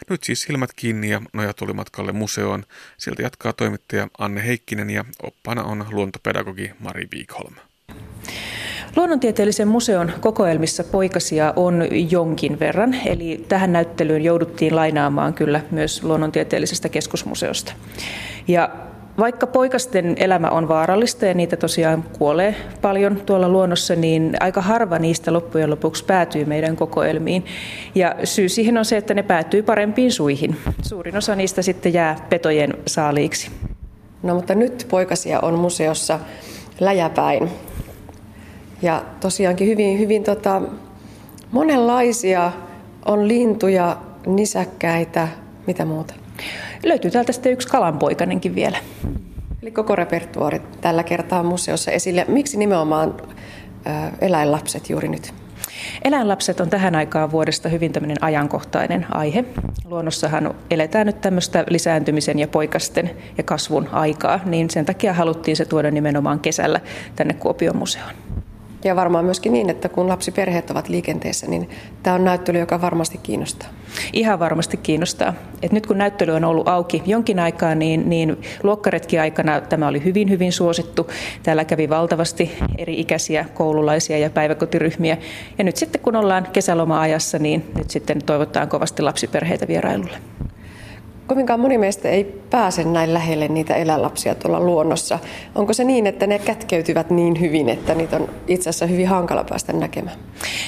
[0.10, 2.64] Nyt siis silmät kiinni ja nojat tuli matkalle museoon.
[2.98, 7.56] Sieltä jatkaa toimittaja Anne Heikkinen ja oppana on luontopedagogi Mari Viikholm.
[8.96, 16.90] Luonnontieteellisen museon kokoelmissa poikasia on jonkin verran, eli tähän näyttelyyn jouduttiin lainaamaan kyllä myös luonnontieteellisestä
[16.90, 17.74] keskusmuseosta.
[18.48, 18.70] Ja
[19.18, 25.00] vaikka poikasten elämä on vaarallista ja niitä tosiaan kuolee paljon tuolla luonnossa, niin aika harva
[25.00, 27.46] niistä loppujen lopuksi päätyy meidän kokoelmiin.
[27.96, 30.58] Ja syy siihen on se, että ne päätyy parempiin suihin.
[30.82, 33.52] Suurin osa niistä sitten jää petojen saaliiksi.
[34.24, 36.20] No mutta nyt poikasia on museossa
[36.80, 37.50] läjäpäin.
[38.82, 40.62] Ja tosiaankin hyvin, hyvin tota,
[41.52, 42.52] monenlaisia
[43.06, 45.28] on lintuja, nisäkkäitä,
[45.68, 46.25] mitä muuta.
[46.84, 48.78] Löytyy täältä sitten yksi kalanpoikanenkin vielä.
[49.62, 52.26] Eli koko repertuaari tällä kertaa museossa esille.
[52.28, 53.14] Miksi nimenomaan
[54.22, 55.34] eläinlapset juuri nyt?
[56.04, 59.46] Eläinlapset on tähän aikaan vuodesta hyvin tämmöinen ajankohtainen aihe.
[59.86, 65.66] Luonnossahan eletään nyt tämmöistä lisääntymisen ja poikasten ja kasvun aikaa, niin sen takia haluttiin se
[65.66, 66.82] tuoda nimenomaan kesällä
[67.16, 68.25] tänne Kuopion museoon.
[68.86, 71.70] Ja varmaan myöskin niin, että kun lapsiperheet ovat liikenteessä, niin
[72.04, 73.70] tämä on näyttely, joka varmasti kiinnostaa.
[74.14, 75.34] Ihan varmasti kiinnostaa.
[75.62, 80.04] Et nyt kun näyttely on ollut auki jonkin aikaa, niin, niin luokkaretki aikana tämä oli
[80.04, 81.08] hyvin, hyvin suosittu.
[81.44, 85.18] Täällä kävi valtavasti eri ikäisiä koululaisia ja päiväkotiryhmiä.
[85.58, 90.18] Ja nyt sitten kun ollaan kesäloma-ajassa, niin nyt sitten toivotaan kovasti lapsiperheitä vierailulle.
[91.28, 95.20] Kovinkaan moni meistä ei pääse näin lähelle niitä eläinlapsia tuolla luonnossa.
[95.56, 99.44] Onko se niin, että ne kätkeytyvät niin hyvin, että niitä on itse asiassa hyvin hankala
[99.50, 100.18] päästä näkemään?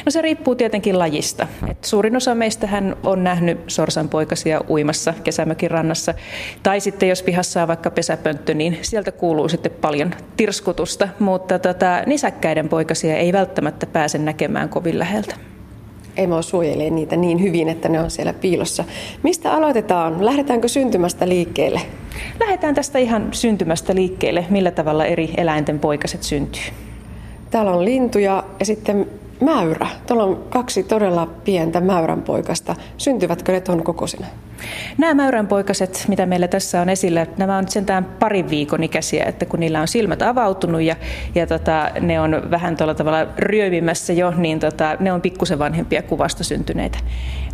[0.05, 1.47] No se riippuu tietenkin lajista.
[1.69, 6.13] Et suurin osa hän on nähnyt sorsanpoikasia uimassa kesämökin rannassa.
[6.63, 11.09] Tai sitten jos pihassa on vaikka pesäpönttö, niin sieltä kuuluu sitten paljon tirskutusta.
[11.19, 15.35] Mutta tota, nisäkkäiden poikasia ei välttämättä pääse näkemään kovin läheltä.
[16.17, 18.83] Emo suojelee niitä niin hyvin, että ne on siellä piilossa.
[19.23, 20.25] Mistä aloitetaan?
[20.25, 21.81] Lähdetäänkö syntymästä liikkeelle?
[22.39, 24.45] Lähdetään tästä ihan syntymästä liikkeelle.
[24.49, 26.61] Millä tavalla eri eläinten poikaset syntyy?
[27.51, 29.07] Täällä on lintuja ja sitten
[29.41, 29.87] mäyrä.
[30.07, 32.75] Tuolla on kaksi todella pientä mäyränpoikasta.
[32.97, 34.27] Syntyvätkö ne tuon kokoisina?
[34.97, 39.59] Nämä mäyränpoikaset, mitä meillä tässä on esillä, nämä on sentään parin viikon ikäisiä, että kun
[39.59, 40.95] niillä on silmät avautunut ja,
[41.35, 46.01] ja tota, ne on vähän tuolla tavalla ryövimässä jo, niin tota, ne on pikkusen vanhempia
[46.01, 46.99] kuvasta syntyneitä.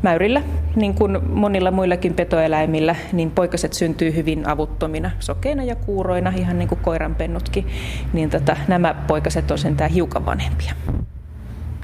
[0.01, 0.41] Mäyrillä,
[0.75, 6.69] niin kuin monilla muillakin petoeläimillä, niin poikaset syntyy hyvin avuttomina, sokeina ja kuuroina, ihan niin
[6.69, 7.67] kuin koiranpennutkin.
[8.13, 10.73] Niin tota, nämä poikaset on sentään hiukan vanhempia.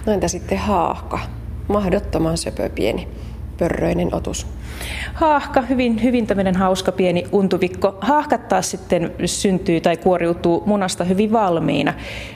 [0.10, 1.20] No entä sitten haahka?
[1.68, 3.08] Mahdottoman söpö pieni.
[3.58, 4.48] pörröinen otus.
[5.14, 7.98] Haahka, hyvin, hyvin tämmöinen hauska pieni untuvikko.
[8.02, 11.94] Haahkat taas sitten syntyy tai kuoriutuu munasta hyvin valmiina.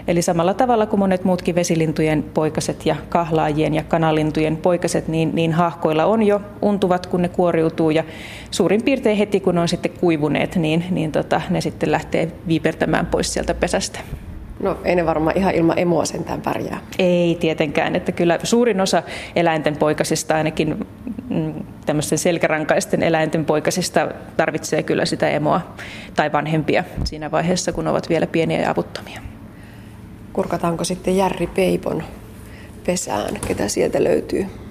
[0.07, 5.53] Eli samalla tavalla kuin monet muutkin vesilintujen poikaset ja kahlaajien ja kanalintujen poikaset, niin, niin
[5.53, 7.89] haahkoilla on jo untuvat, kun ne kuoriutuu.
[7.89, 8.03] Ja
[8.51, 13.05] suurin piirtein heti, kun ne on sitten kuivuneet, niin, niin tota, ne sitten lähtee viipertämään
[13.05, 13.99] pois sieltä pesästä.
[14.63, 16.79] No ei ne varmaan ihan ilman emoa sentään pärjää.
[16.99, 19.03] Ei tietenkään, että kyllä suurin osa
[19.35, 20.87] eläinten poikasista, ainakin
[21.29, 21.53] mm,
[21.85, 25.61] tämmöisten selkärankaisten eläinten poikasista tarvitsee kyllä sitä emoa
[26.15, 29.21] tai vanhempia siinä vaiheessa, kun ovat vielä pieniä ja avuttomia.
[30.33, 32.03] Kurkataanko sitten Järri Peipon
[32.85, 34.62] pesään, ketä sieltä löytyy?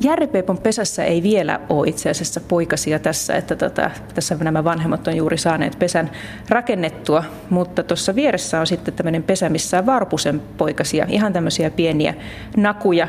[0.00, 5.16] Järripeipon pesässä ei vielä ole itse asiassa poikasia tässä, että tota, tässä nämä vanhemmat on
[5.16, 6.10] juuri saaneet pesän
[6.48, 12.14] rakennettua, mutta tuossa vieressä on sitten tämmöinen pesä, missä on varpusen poikasia, ihan tämmöisiä pieniä
[12.56, 13.08] nakuja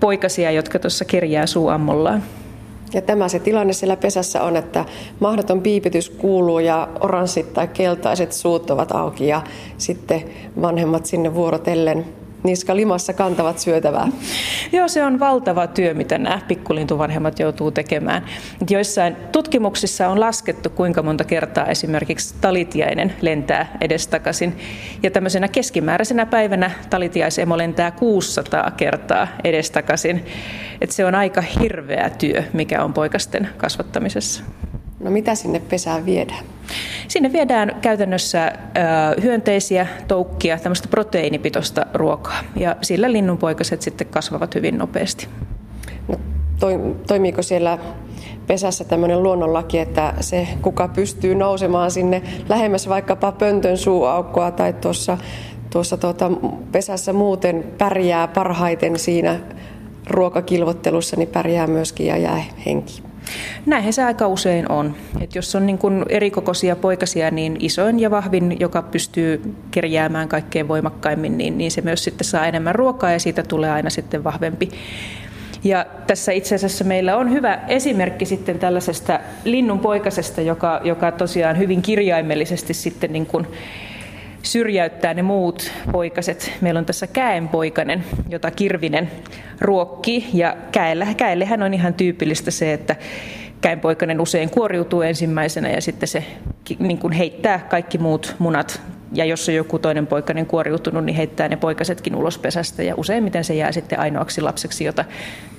[0.00, 2.22] poikasia, jotka tuossa kerjää suuammollaan.
[2.94, 4.84] Ja tämä se tilanne siellä pesässä on, että
[5.20, 9.42] mahdoton piipitys kuuluu ja oranssit tai keltaiset suut ovat auki ja
[9.78, 10.24] sitten
[10.62, 12.04] vanhemmat sinne vuorotellen
[12.42, 14.08] niska limassa kantavat syötävää.
[14.72, 18.24] Joo, se on valtava työ, mitä nämä pikkulintuvanhemmat joutuu tekemään.
[18.70, 24.58] Joissain tutkimuksissa on laskettu, kuinka monta kertaa esimerkiksi talitiainen lentää edestakaisin.
[25.02, 30.26] Ja tämmöisenä keskimääräisenä päivänä talitiaisemo lentää 600 kertaa edestakaisin.
[30.80, 34.44] Et se on aika hirveä työ, mikä on poikasten kasvattamisessa.
[35.02, 36.44] No mitä sinne pesään viedään?
[37.08, 38.52] Sinne viedään käytännössä
[39.22, 42.40] hyönteisiä, toukkia, tämmöistä proteiinipitoista ruokaa.
[42.56, 45.28] Ja sillä linnunpoikaset sitten kasvavat hyvin nopeasti.
[46.08, 46.20] No,
[47.06, 47.78] toimiiko siellä
[48.46, 55.18] pesässä tämmöinen luonnonlaki, että se kuka pystyy nousemaan sinne lähemmäs vaikkapa pöntön suuaukkoa tai tuossa,
[55.70, 56.30] tuossa tuota,
[56.72, 59.40] pesässä muuten pärjää parhaiten siinä
[60.10, 63.11] ruokakilvottelussa, niin pärjää myöskin ja jää henki.
[63.66, 64.94] Näinhän se aika usein on.
[65.20, 70.68] Et jos on niin kuin erikokoisia poikasia, niin isoin ja vahvin, joka pystyy kerjäämään kaikkein
[70.68, 74.68] voimakkaimmin, niin, niin se myös sitten saa enemmän ruokaa ja siitä tulee aina sitten vahvempi.
[75.64, 81.58] Ja tässä itse asiassa meillä on hyvä esimerkki sitten tällaisesta linnun poikasesta, joka, joka tosiaan
[81.58, 83.46] hyvin kirjaimellisesti sitten niin kuin
[84.42, 86.52] syrjäyttää ne muut poikaset.
[86.60, 89.10] Meillä on tässä käenpoikainen, jota Kirvinen
[89.60, 90.26] ruokkii.
[90.34, 92.96] Ja käelle, käellehän on ihan tyypillistä se, että
[93.60, 96.24] käenpoikainen usein kuoriutuu ensimmäisenä ja sitten se
[96.78, 98.80] niin kuin heittää kaikki muut munat.
[99.14, 102.82] Ja jos on joku toinen poikainen kuoriutunut, niin heittää ne poikasetkin ulos pesästä.
[102.82, 105.04] Ja useimmiten se jää sitten ainoaksi lapseksi, jota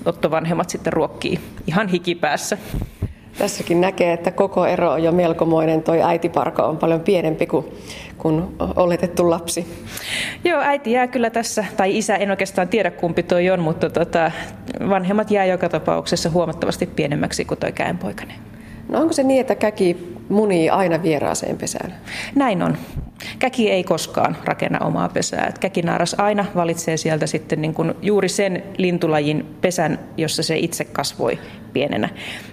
[0.06, 2.58] ottovanhemmat sitten ruokkii ihan hikipäässä.
[3.38, 5.84] Tässäkin näkee, että koko ero on jo melkomoinen.
[5.84, 7.66] Toi äitiparka on paljon pienempi kuin,
[8.18, 8.44] kuin
[8.76, 9.68] oletettu lapsi.
[10.44, 14.32] Joo, äiti jää kyllä tässä, tai isä, en oikeastaan tiedä kumpi toi on, mutta tota,
[14.90, 18.36] vanhemmat jää joka tapauksessa huomattavasti pienemmäksi kuin toi käenpoikainen.
[18.90, 21.96] No onko se niin, että käki munii aina vieraaseen pesään?
[22.36, 22.78] Näin on.
[23.40, 25.48] Käki ei koskaan rakenna omaa pesää.
[25.50, 30.86] Et käkinaaras aina valitsee sieltä sitten niin kuin juuri sen lintulajin pesän, jossa se itse
[30.86, 31.40] kasvoi
[31.74, 32.10] pienenä.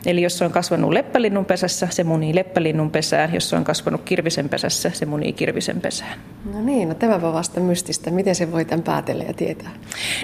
[0.07, 3.35] Eli jos se on kasvanut leppälinnun pesässä, se munii leppälinnun pesään.
[3.35, 6.19] Jos se on kasvanut kirvisen pesässä, se munii kirvisen pesään.
[6.53, 8.11] No niin, no tämä on vasta mystistä.
[8.11, 9.71] Miten se voi tämän päätellä ja tietää?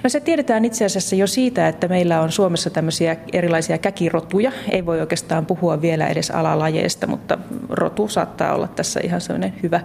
[0.02, 4.52] No se tiedetään itse asiassa jo siitä, että meillä on Suomessa tämmöisiä erilaisia käkirotuja.
[4.70, 9.80] Ei voi oikeastaan puhua vielä edes alalajeista, mutta rotu saattaa olla tässä ihan sellainen hyvä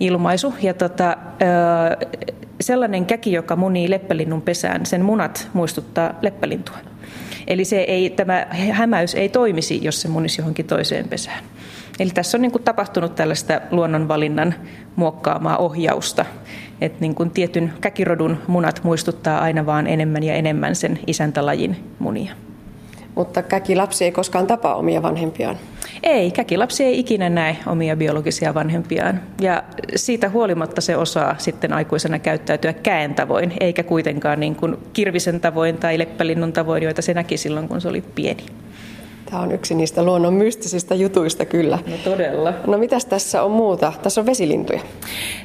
[0.00, 0.54] ilmaisu.
[0.62, 1.16] Ja tota,
[2.60, 6.76] sellainen käki, joka munii leppälinnun pesään, sen munat muistuttaa leppälintua.
[7.46, 11.44] Eli se ei, tämä hämäys ei toimisi, jos se munisi johonkin toiseen pesään.
[11.98, 14.54] Eli tässä on niin kuin tapahtunut tällaista luonnonvalinnan
[14.96, 16.24] muokkaamaa ohjausta,
[16.80, 22.34] että niin kuin tietyn käkirodun munat muistuttaa aina vaan enemmän ja enemmän sen isäntälajin munia.
[23.14, 25.58] Mutta käkilapsi ei koskaan tapa omia vanhempiaan.
[26.02, 29.20] Ei, käkilapsi ei ikinä näe omia biologisia vanhempiaan.
[29.40, 29.62] Ja
[29.96, 35.76] siitä huolimatta se osaa sitten aikuisena käyttäytyä käen tavoin, eikä kuitenkaan niin kuin kirvisen tavoin
[35.76, 38.46] tai leppälinnun tavoin, joita se näki silloin, kun se oli pieni.
[39.32, 41.78] Tämä on yksi niistä luonnon mystisistä jutuista kyllä.
[41.86, 42.54] No todella.
[42.66, 43.92] No mitäs tässä on muuta?
[44.02, 44.80] Tässä on vesilintuja.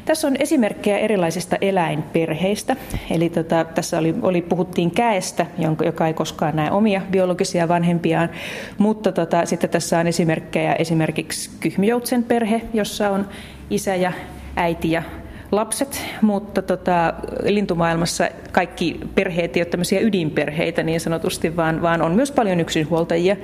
[0.06, 2.76] Tässä on esimerkkejä erilaisista eläinperheistä.
[3.12, 5.46] Eli tota, tässä oli, oli, puhuttiin käestä,
[5.86, 8.30] joka ei koskaan näe omia biologisia vanhempiaan.
[8.78, 13.28] Mutta tota, sitten tässä on esimerkkejä esimerkiksi kyhmyjoutsen perhe, jossa on
[13.70, 14.12] isä ja
[14.56, 15.04] äiti ja
[15.52, 22.12] lapset, mutta tota, lintumaailmassa kaikki perheet ei ole tämmöisiä ydinperheitä niin sanotusti, vaan, vaan on
[22.12, 23.36] myös paljon yksinhuoltajia.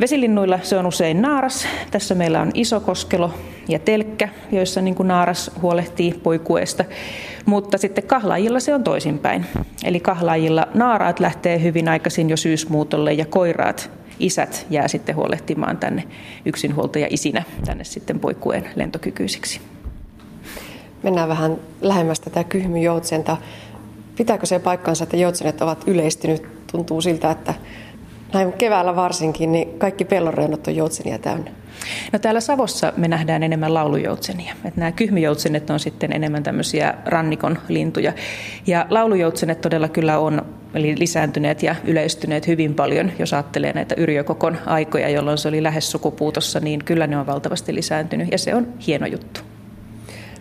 [0.00, 1.66] Vesilinnuilla se on usein naaras.
[1.90, 3.34] Tässä meillä on iso koskelo
[3.68, 6.84] ja telkkä, joissa niin kuin naaras huolehtii poikueesta.
[7.46, 9.46] Mutta sitten kahlaajilla se on toisinpäin.
[9.84, 16.04] Eli kahlaajilla naaraat lähtee hyvin aikaisin jo syysmuutolle ja koiraat isät jää sitten huolehtimaan tänne
[16.44, 19.60] yksinhuoltaja isinä tänne sitten poikueen lentokykyisiksi.
[21.02, 23.36] Mennään vähän lähemmäs tätä kyhmyjoutsenta.
[24.16, 26.66] Pitääkö se paikkansa, että joutsenet ovat yleistynyt?
[26.72, 27.54] Tuntuu siltä, että
[28.32, 31.50] näin keväällä varsinkin, niin kaikki pellonreunat on joutsenia täynnä.
[32.12, 34.54] No täällä Savossa me nähdään enemmän laulujoutsenia.
[34.64, 38.12] Että nämä kyhmyjoutsenet on sitten enemmän tämmöisiä rannikon lintuja.
[38.66, 40.42] Ja laulujoutsenet todella kyllä on
[40.74, 45.90] eli lisääntyneet ja yleistyneet hyvin paljon, jos ajattelee näitä yrjökokon aikoja, jolloin se oli lähes
[45.90, 49.49] sukupuutossa, niin kyllä ne on valtavasti lisääntynyt ja se on hieno juttu.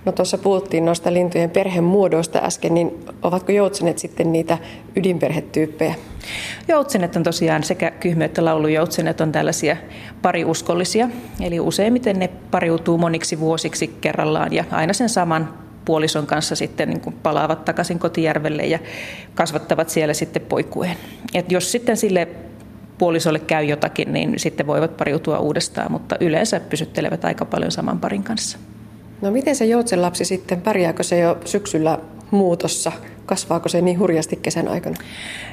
[0.05, 4.57] No tuossa puhuttiin noista lintujen perhemuodoista äsken, niin ovatko joutsenet sitten niitä
[4.95, 5.95] ydinperhetyyppejä?
[6.67, 9.77] Joutsenet on tosiaan sekä kyhmy- että laulujoutsenet on tällaisia
[10.21, 11.09] pariuskollisia,
[11.41, 15.53] eli useimmiten ne pariutuu moniksi vuosiksi kerrallaan ja aina sen saman
[15.85, 18.79] puolison kanssa sitten niin kuin palaavat takaisin kotijärvelle ja
[19.35, 20.97] kasvattavat siellä sitten poikueen.
[21.33, 22.27] Et jos sitten sille
[22.97, 28.23] puolisolle käy jotakin, niin sitten voivat pariutua uudestaan, mutta yleensä pysyttelevät aika paljon saman parin
[28.23, 28.57] kanssa.
[29.21, 31.99] No miten se lapsi sitten, pärjääkö se jo syksyllä
[32.31, 32.91] muutossa?
[33.25, 34.95] Kasvaako se niin hurjasti kesän aikana?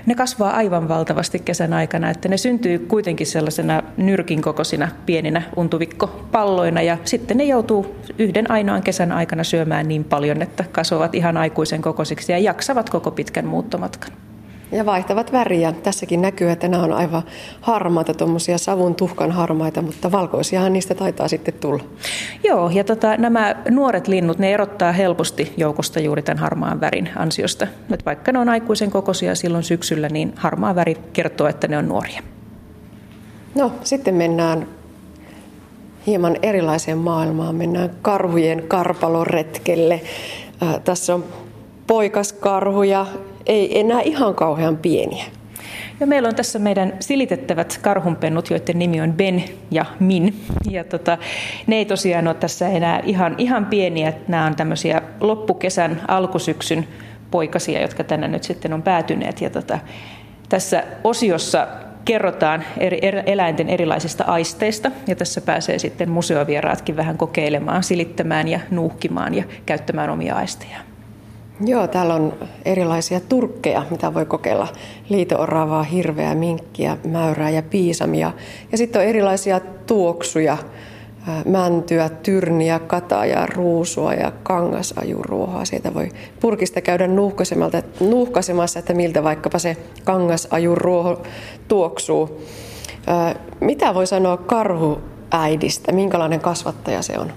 [0.07, 6.83] Ne kasvaa aivan valtavasti kesän aikana, että ne syntyy kuitenkin sellaisena nyrkin kokoisina pieninä untuvikkopalloina
[6.83, 11.83] ja sitten ne joutuu yhden ainoan kesän aikana syömään niin paljon, että kasvavat ihan aikuisen
[11.83, 14.13] kokoisiksi ja jaksavat koko pitkän muuttomatkan.
[14.73, 15.73] Ja vaihtavat väriä.
[15.73, 17.23] Tässäkin näkyy, että nämä on aivan
[17.61, 21.85] harmaita, tuommoisia savun tuhkan harmaita, mutta valkoisiahan niistä taitaa sitten tulla.
[22.45, 27.67] Joo, ja tota, nämä nuoret linnut, ne erottaa helposti joukosta juuri tämän harmaan värin ansiosta.
[27.91, 31.89] Et vaikka ne on aikuisen kokoisia silloin syksyllä, niin harmaa väri kertoo, että ne on
[31.89, 32.23] nuoria.
[33.55, 34.67] No, sitten mennään
[36.07, 37.55] hieman erilaiseen maailmaan.
[37.55, 40.01] Mennään karhujen karpaloretkelle.
[40.63, 41.25] Äh, tässä on
[41.87, 43.07] poikaskarhuja,
[43.47, 45.25] ei enää ihan kauhean pieniä.
[46.01, 50.41] Ja meillä on tässä meidän silitettävät karhunpennut, joiden nimi on Ben ja Min.
[50.71, 51.19] Ja tota,
[51.67, 54.13] ne ei tosiaan ole tässä enää ihan, ihan pieniä.
[54.29, 56.89] Nämä on tämmöisiä loppukesän, alkusyksyn
[57.31, 59.41] poikasia, jotka tänne nyt sitten on päätyneet.
[59.41, 59.79] Ja tota,
[60.49, 61.69] tässä osiossa
[62.05, 69.35] kerrotaan eri, eläinten erilaisista aisteista ja tässä pääsee sitten museovieraatkin vähän kokeilemaan, silittämään ja nuuhkimaan
[69.35, 70.96] ja käyttämään omia aistejaan.
[71.61, 72.33] Joo, täällä on
[72.65, 74.69] erilaisia turkkeja, mitä voi kokeilla.
[75.09, 78.33] Liito-oravaa, hirveä, minkkiä, mäyrää ja piisamia.
[78.73, 80.59] Ja sitten on erilaisia tuoksuja,
[81.45, 85.65] mäntyä, tyrniä, katajaa, ruusua ja kangasajuruohoa.
[85.65, 86.09] Sieltä voi
[86.41, 87.07] purkista käydä
[88.01, 91.23] nuuhkaisemassa, että miltä vaikkapa se kangasajuruoho
[91.69, 92.43] tuoksuu.
[93.61, 95.93] Mitä voi sanoa karhuäidistä?
[95.93, 97.33] Minkälainen kasvattaja se on?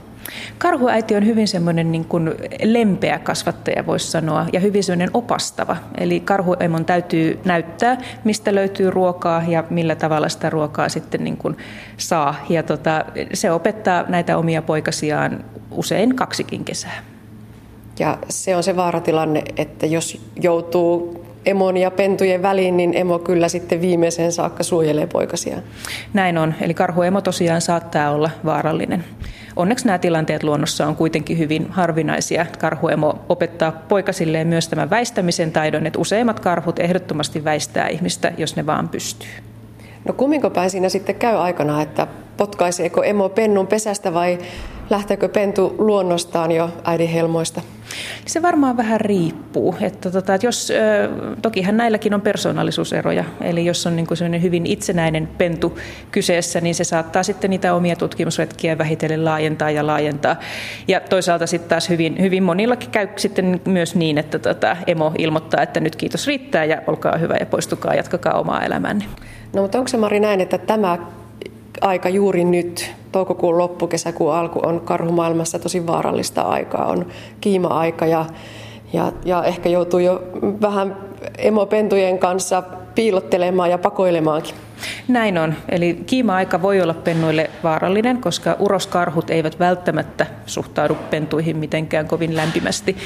[0.57, 2.31] Karhuäiti on hyvin semmoinen niin kuin
[2.63, 5.77] lempeä kasvattaja, voisi sanoa, ja hyvin semmoinen opastava.
[5.97, 11.57] Eli karhuemon täytyy näyttää, mistä löytyy ruokaa ja millä tavalla sitä ruokaa sitten niin kuin
[11.97, 12.45] saa.
[12.49, 17.03] Ja tota, se opettaa näitä omia poikasiaan usein kaksikin kesää.
[17.99, 23.49] Ja se on se vaaratilanne, että jos joutuu emon ja pentujen väliin, niin emo kyllä
[23.49, 25.63] sitten viimeiseen saakka suojelee poikasiaan.
[26.13, 26.53] Näin on.
[26.61, 29.03] Eli karhuemo tosiaan saattaa olla vaarallinen.
[29.55, 32.45] Onneksi nämä tilanteet luonnossa on kuitenkin hyvin harvinaisia.
[32.59, 38.65] Karhuemo opettaa poikasilleen myös tämän väistämisen taidon, että useimmat karhut ehdottomasti väistää ihmistä, jos ne
[38.65, 39.29] vaan pystyy.
[40.05, 42.07] No kumminko päin siinä sitten käy aikana, että
[42.37, 44.37] potkaiseeko emo pennun pesästä vai
[44.89, 47.61] lähteekö pentu luonnostaan jo äidin helmoista?
[48.25, 49.75] Se varmaan vähän riippuu.
[49.81, 50.73] Että tota, että jos,
[51.41, 55.79] tokihan näilläkin on persoonallisuuseroja, eli jos on niin kuin hyvin itsenäinen pentu
[56.11, 60.35] kyseessä, niin se saattaa sitten niitä omia tutkimusretkiä vähitellen laajentaa ja laajentaa.
[60.87, 65.61] Ja toisaalta sitten taas hyvin, hyvin monillakin käy sitten myös niin, että tota, emo ilmoittaa,
[65.61, 69.05] että nyt kiitos riittää ja olkaa hyvä ja poistukaa, jatkakaa omaa elämänne.
[69.53, 70.97] No mutta onko se Mari näin, että tämä
[71.81, 76.85] aika juuri nyt, toukokuun loppu, kesäkuun alku on karhumaailmassa tosi vaarallista aikaa.
[76.85, 77.05] On
[77.41, 78.25] kiima-aika ja,
[78.93, 80.21] ja, ja ehkä joutuu jo
[80.61, 80.97] vähän
[81.37, 82.63] emopentujen kanssa
[82.95, 84.55] piilottelemaan ja pakoilemaankin.
[85.07, 85.53] Näin on.
[85.69, 92.97] Eli kiima-aika voi olla pennuille vaarallinen, koska uroskarhut eivät välttämättä suhtaudu pentuihin mitenkään kovin lämpimästi.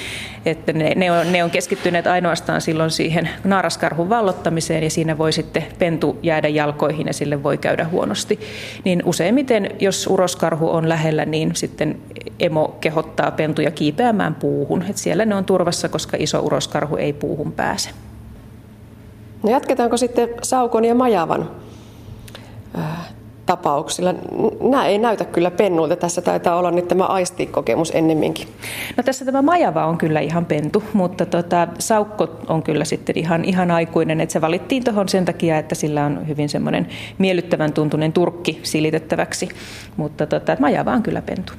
[0.45, 5.31] Että ne, ne, on, ne on keskittyneet ainoastaan silloin siihen naaraskarhun vallottamiseen ja siinä voi
[5.31, 8.39] sitten pentu jäädä jalkoihin ja sille voi käydä huonosti.
[8.83, 11.97] Niin useimmiten, jos uroskarhu on lähellä, niin sitten
[12.39, 14.85] emo kehottaa pentuja kiipeämään puuhun.
[14.89, 17.89] Et siellä ne on turvassa, koska iso uroskarhu ei puuhun pääse.
[19.43, 21.49] No jatketaanko sitten Saukon ja Majavan
[23.45, 24.13] tapauksilla.
[24.61, 25.95] Nämä ei näytä kyllä pennuilta.
[25.95, 28.47] Tässä taitaa olla nyt tämä aistikokemus ennemminkin.
[28.97, 33.45] No tässä tämä majava on kyllä ihan pentu, mutta tota, saukko on kyllä sitten ihan,
[33.45, 34.21] ihan aikuinen.
[34.21, 36.87] Että se valittiin tuohon sen takia, että sillä on hyvin semmoinen
[37.17, 39.49] miellyttävän tuntunen turkki silitettäväksi.
[39.97, 41.53] Mutta tota, majava on kyllä pentu.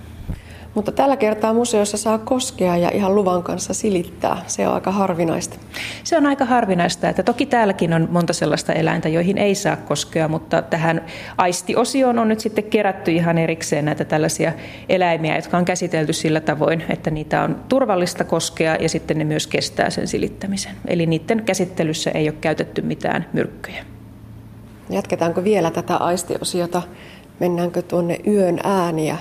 [0.75, 4.43] Mutta tällä kertaa museossa saa koskea ja ihan luvan kanssa silittää.
[4.47, 5.57] Se on aika harvinaista.
[6.05, 10.29] Se on aika harvinaista, että toki täälläkin on monta sellaista eläintä, joihin ei saa koskea,
[10.29, 11.05] mutta tähän
[11.39, 14.53] aistiosioon on nyt sitten kerätty ihan erikseen näitä tällaisia
[14.89, 19.47] eläimiä, jotka on käsitelty sillä tavoin, että niitä on turvallista koskea ja sitten ne myös
[19.47, 20.73] kestää sen silittämisen.
[20.87, 23.85] Eli niiden käsittelyssä ei ole käytetty mitään myrkkyjä.
[24.91, 26.83] Jatketaanko vielä tätä aistiosiota?
[27.41, 29.19] Mennäänkö tuonne yön ääniä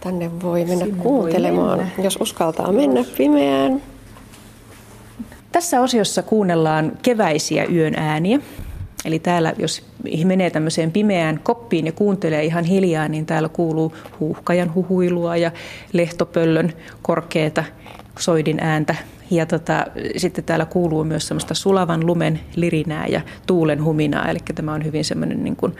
[0.00, 2.04] Tänne voi mennä Sinne kuuntelemaan, voi mennä.
[2.04, 3.82] jos uskaltaa mennä pimeään.
[5.52, 8.40] Tässä osiossa kuunnellaan keväisiä yön ääniä.
[9.04, 9.82] Eli täällä, jos
[10.24, 15.50] menee tämmöiseen pimeään koppiin ja kuuntelee ihan hiljaa, niin täällä kuuluu huuhkajan huhuilua ja
[15.92, 16.72] lehtopöllön
[17.02, 17.64] korkeata
[18.18, 18.94] soidin ääntä.
[19.30, 19.86] Ja tota,
[20.16, 24.28] sitten täällä kuuluu myös semmoista sulavan lumen lirinää ja tuulen huminaa.
[24.28, 25.76] Eli tämä on hyvin semmoinen niin kuin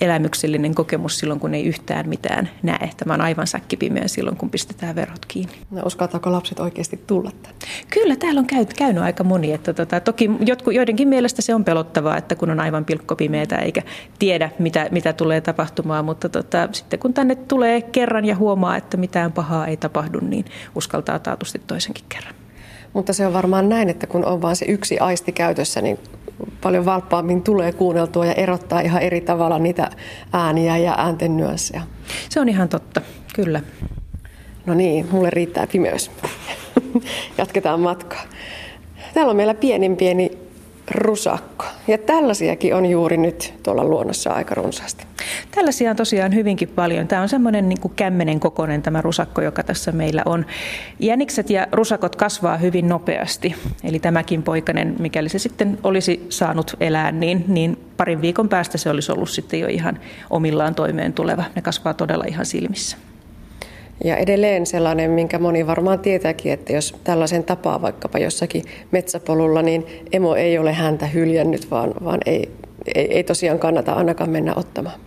[0.00, 2.90] elämyksellinen kokemus silloin, kun ei yhtään mitään näe.
[2.96, 5.54] Tämä on aivan säkkipimeä silloin, kun pistetään verhot kiinni.
[5.70, 7.58] No, uskaltaako lapset oikeasti tulla tänne?
[7.90, 9.52] Kyllä, täällä on käynyt, käynyt aika moni.
[9.52, 13.82] Että tota, toki jotku, joidenkin mielestä se on pelottavaa, että kun on aivan pilkkopimeätä eikä
[14.18, 16.04] tiedä, mitä, mitä tulee tapahtumaan.
[16.04, 20.44] Mutta tota, sitten kun tänne tulee kerran ja huomaa, että mitään pahaa ei tapahdu, niin
[20.74, 22.34] uskaltaa taatusti toisenkin kerran.
[22.92, 25.98] Mutta se on varmaan näin, että kun on vain se yksi aisti käytössä, niin
[26.60, 29.90] paljon valppaammin tulee kuunneltua ja erottaa ihan eri tavalla niitä
[30.32, 31.82] ääniä ja äänten nyansseja.
[32.28, 33.00] Se on ihan totta,
[33.34, 33.60] kyllä.
[34.66, 36.10] No niin, mulle riittää pimeys.
[37.38, 38.22] Jatketaan matkaa.
[39.14, 40.45] Täällä on meillä pienin pieni
[40.90, 41.64] rusakko.
[41.88, 45.04] Ja tällaisiakin on juuri nyt tuolla luonnossa aika runsaasti.
[45.50, 47.08] Tällaisia on tosiaan hyvinkin paljon.
[47.08, 50.46] Tämä on semmoinen niin kämmenen kokoinen tämä rusakko, joka tässä meillä on.
[50.98, 53.54] Jänikset ja rusakot kasvaa hyvin nopeasti.
[53.84, 58.90] Eli tämäkin poikainen, mikäli se sitten olisi saanut elää, niin, niin parin viikon päästä se
[58.90, 59.98] olisi ollut sitten jo ihan
[60.30, 61.44] omillaan toimeen tuleva.
[61.54, 62.96] Ne kasvaa todella ihan silmissä.
[64.04, 69.86] Ja edelleen sellainen, minkä moni varmaan tietääkin, että jos tällaisen tapaa vaikkapa jossakin metsäpolulla, niin
[70.12, 72.50] emo ei ole häntä hyljännyt, vaan, vaan ei,
[72.94, 75.00] ei, ei tosiaan kannata ainakaan mennä ottamaan.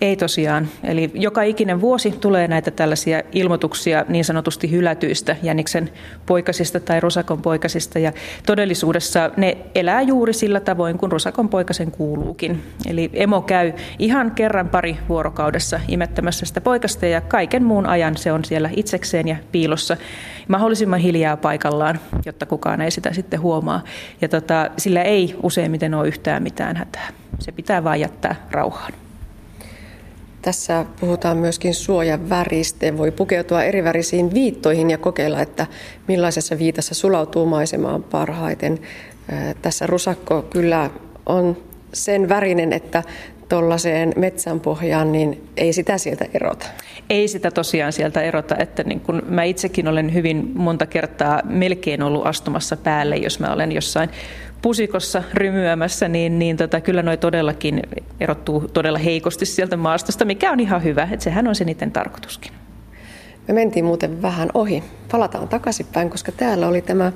[0.00, 0.68] Ei tosiaan.
[0.84, 5.90] Eli joka ikinen vuosi tulee näitä tällaisia ilmoituksia niin sanotusti hylätyistä jäniksen
[6.26, 7.98] poikasista tai rusakon poikasista.
[7.98, 8.12] Ja
[8.46, 12.62] todellisuudessa ne elää juuri sillä tavoin, kun rusakon poikasen kuuluukin.
[12.86, 18.32] Eli emo käy ihan kerran pari vuorokaudessa imettämässä sitä poikasta ja kaiken muun ajan se
[18.32, 19.96] on siellä itsekseen ja piilossa
[20.48, 23.84] mahdollisimman hiljaa paikallaan, jotta kukaan ei sitä sitten huomaa.
[24.20, 27.08] Ja tota, sillä ei useimmiten ole yhtään mitään hätää.
[27.38, 29.05] Se pitää vain jättää rauhaan.
[30.46, 32.96] Tässä puhutaan myöskin suojan väristä.
[32.96, 35.66] Voi pukeutua eri värisiin viittoihin ja kokeilla, että
[36.08, 38.78] millaisessa viitassa sulautuu maisemaan parhaiten.
[39.62, 40.90] Tässä rusakko kyllä
[41.26, 41.56] on
[41.92, 43.02] sen värinen, että
[43.48, 46.66] tuollaiseen metsän pohjaan, niin ei sitä sieltä erota.
[47.10, 52.02] Ei sitä tosiaan sieltä erota, että niin kun mä itsekin olen hyvin monta kertaa melkein
[52.02, 54.10] ollut astumassa päälle, jos mä olen jossain
[54.62, 57.82] pusikossa rymyämässä, niin, niin tota, kyllä noi todellakin
[58.20, 62.52] erottuu todella heikosti sieltä maastosta, mikä on ihan hyvä, että sehän on se niiden tarkoituskin.
[63.48, 64.82] Me mentiin muuten vähän ohi.
[65.10, 67.12] Palataan takaisinpäin, koska täällä oli tämä,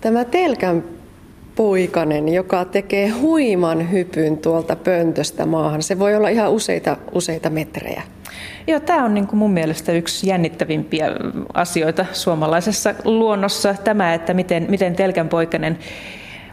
[0.00, 0.84] tämä telkän
[1.56, 5.82] poikanen, joka tekee huiman hypyn tuolta pöntöstä maahan.
[5.82, 8.02] Se voi olla ihan useita, useita metrejä.
[8.66, 11.06] Joo, tämä on niin kuin mun mielestä yksi jännittävimpiä
[11.54, 13.74] asioita suomalaisessa luonnossa.
[13.84, 15.78] Tämä, että miten, miten telkän poikanen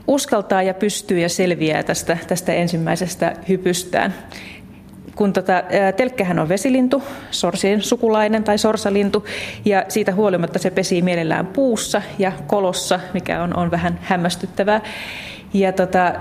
[0.08, 4.14] uskaltaa ja pystyy ja selviää tästä, tästä ensimmäisestä hypystään.
[5.16, 5.64] Kun tota,
[5.97, 9.26] telkkähän on vesilintu, sorsien sukulainen tai sorsalintu,
[9.66, 14.82] ja siitä huolimatta se pesii mielellään puussa ja kolossa, mikä on, on vähän hämmästyttävää.
[15.54, 16.14] Ja tota,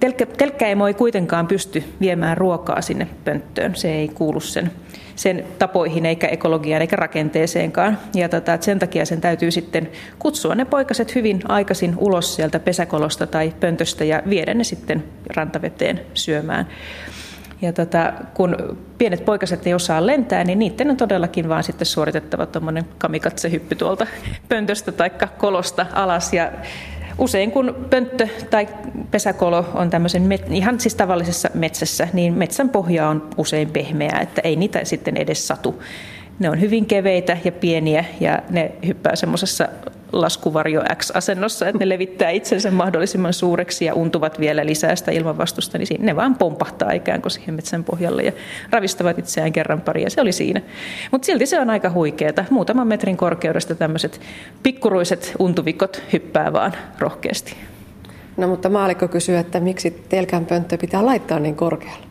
[0.00, 4.70] telkkä, telkkäemo ei kuitenkaan pysty viemään ruokaa sinne pönttöön, se ei kuulu sen
[5.16, 7.98] sen tapoihin eikä ekologiaan eikä rakenteeseenkaan.
[8.14, 13.26] Ja tota, sen takia sen täytyy sitten kutsua ne poikaset hyvin aikaisin ulos sieltä pesäkolosta
[13.26, 15.04] tai pöntöstä ja viedä ne sitten
[15.36, 16.66] rantaveteen syömään.
[17.62, 22.46] Ja tota, kun pienet poikaset ei osaa lentää, niin niiden on todellakin vaan sitten suoritettava
[22.46, 24.06] tuommoinen kamikatsehyppy tuolta
[24.48, 26.32] pöntöstä tai kolosta alas.
[26.32, 26.52] Ja
[27.18, 28.68] Usein kun pönttö tai
[29.10, 34.40] pesäkolo on tämmöisen met- ihan siis tavallisessa metsässä, niin metsän pohja on usein pehmeää, että
[34.44, 35.82] ei niitä sitten edes satu.
[36.38, 39.68] Ne on hyvin keveitä ja pieniä ja ne hyppää semmoisessa
[40.12, 46.06] laskuvarjo X-asennossa, että ne levittää itsensä mahdollisimman suureksi ja untuvat vielä lisää sitä ilmanvastusta, niin
[46.06, 48.32] ne vaan pompahtaa ikään kuin siihen metsän pohjalle ja
[48.70, 50.60] ravistavat itseään kerran pari ja se oli siinä.
[51.10, 52.44] Mutta silti se on aika huikeeta.
[52.50, 54.20] Muutaman metrin korkeudesta tämmöiset
[54.62, 57.56] pikkuruiset untuvikot hyppää vaan rohkeasti.
[58.36, 62.06] No mutta maalikko kysyy, että miksi telkän pönttö pitää laittaa niin korkealle?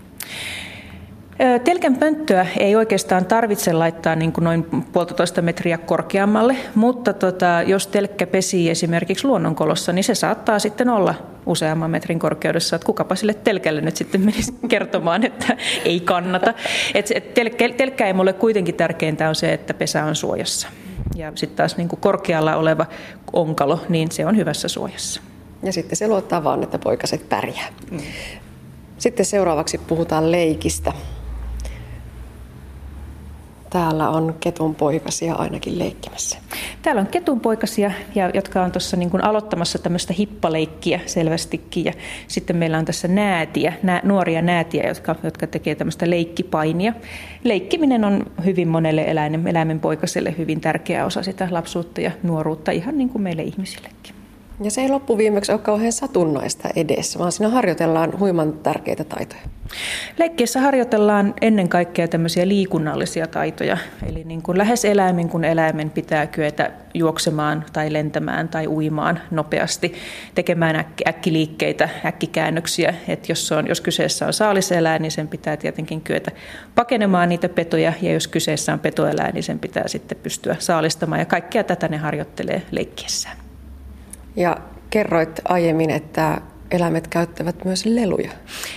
[1.63, 7.87] Telkän pönttöä ei oikeastaan tarvitse laittaa niin kuin noin puolitoista metriä korkeammalle, mutta tota, jos
[7.87, 11.15] telkkä pesii esimerkiksi luonnonkolossa, niin se saattaa sitten olla
[11.45, 16.53] useamman metrin korkeudessa, että kukapa sille telkälle nyt sitten menisi kertomaan, että ei kannata.
[16.95, 20.67] Et, et telkkä, telkkä ei mulle kuitenkin tärkeintä on se, että pesä on suojassa.
[21.15, 22.85] Ja sitten taas niin kuin korkealla oleva
[23.33, 25.21] onkalo, niin se on hyvässä suojassa.
[25.63, 27.67] Ja sitten se luottaa vaan, että poikaset pärjää.
[27.91, 27.99] Mm.
[28.97, 30.93] Sitten seuraavaksi puhutaan leikistä.
[33.71, 36.37] Täällä on ketunpoikasia ainakin leikkimässä.
[36.81, 41.85] Täällä on ketunpoikasia, ja, jotka on tuossa niin kuin aloittamassa tämmöistä hippaleikkiä selvästikin.
[41.85, 41.93] Ja
[42.27, 46.93] sitten meillä on tässä näätiä, nä, nuoria näätiä, jotka, jotka tekee tämmöistä leikkipainia.
[47.43, 52.97] Leikkiminen on hyvin monelle eläimen, eläimen poikaselle hyvin tärkeä osa sitä lapsuutta ja nuoruutta, ihan
[52.97, 54.20] niin kuin meille ihmisillekin.
[54.63, 59.41] Ja se ei loppuviimeksi ole kauhean satunnaista edessä, vaan siinä harjoitellaan huiman tärkeitä taitoja.
[60.17, 63.77] Leikkiessä harjoitellaan ennen kaikkea tämmöisiä liikunnallisia taitoja.
[64.09, 69.93] Eli niin kuin lähes eläimen kuin eläimen pitää kyetä juoksemaan tai lentämään tai uimaan nopeasti,
[70.35, 72.95] tekemään äkki, äkkiliikkeitä, äkkikäännöksiä.
[73.07, 76.31] että jos, on, jos kyseessä on saaliseläin, niin sen pitää tietenkin kyetä
[76.75, 81.19] pakenemaan niitä petoja, ja jos kyseessä on petoeläin, niin sen pitää sitten pystyä saalistamaan.
[81.19, 83.50] Ja kaikkea tätä ne harjoittelee leikkiessään.
[84.35, 84.57] Ja
[84.89, 88.31] kerroit aiemmin, että eläimet käyttävät myös leluja.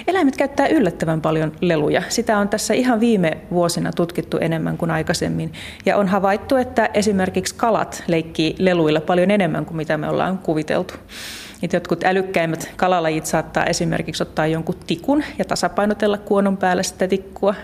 [0.06, 2.02] Eläimet käyttää yllättävän paljon leluja.
[2.08, 5.52] Sitä on tässä ihan viime vuosina tutkittu enemmän kuin aikaisemmin.
[5.86, 10.94] Ja on havaittu, että esimerkiksi kalat leikkii leluilla paljon enemmän kuin mitä me ollaan kuviteltu.
[11.62, 17.54] Että jotkut älykkäimmät kalalajit saattaa esimerkiksi ottaa jonkun tikun ja tasapainotella kuonon päällä sitä tikkua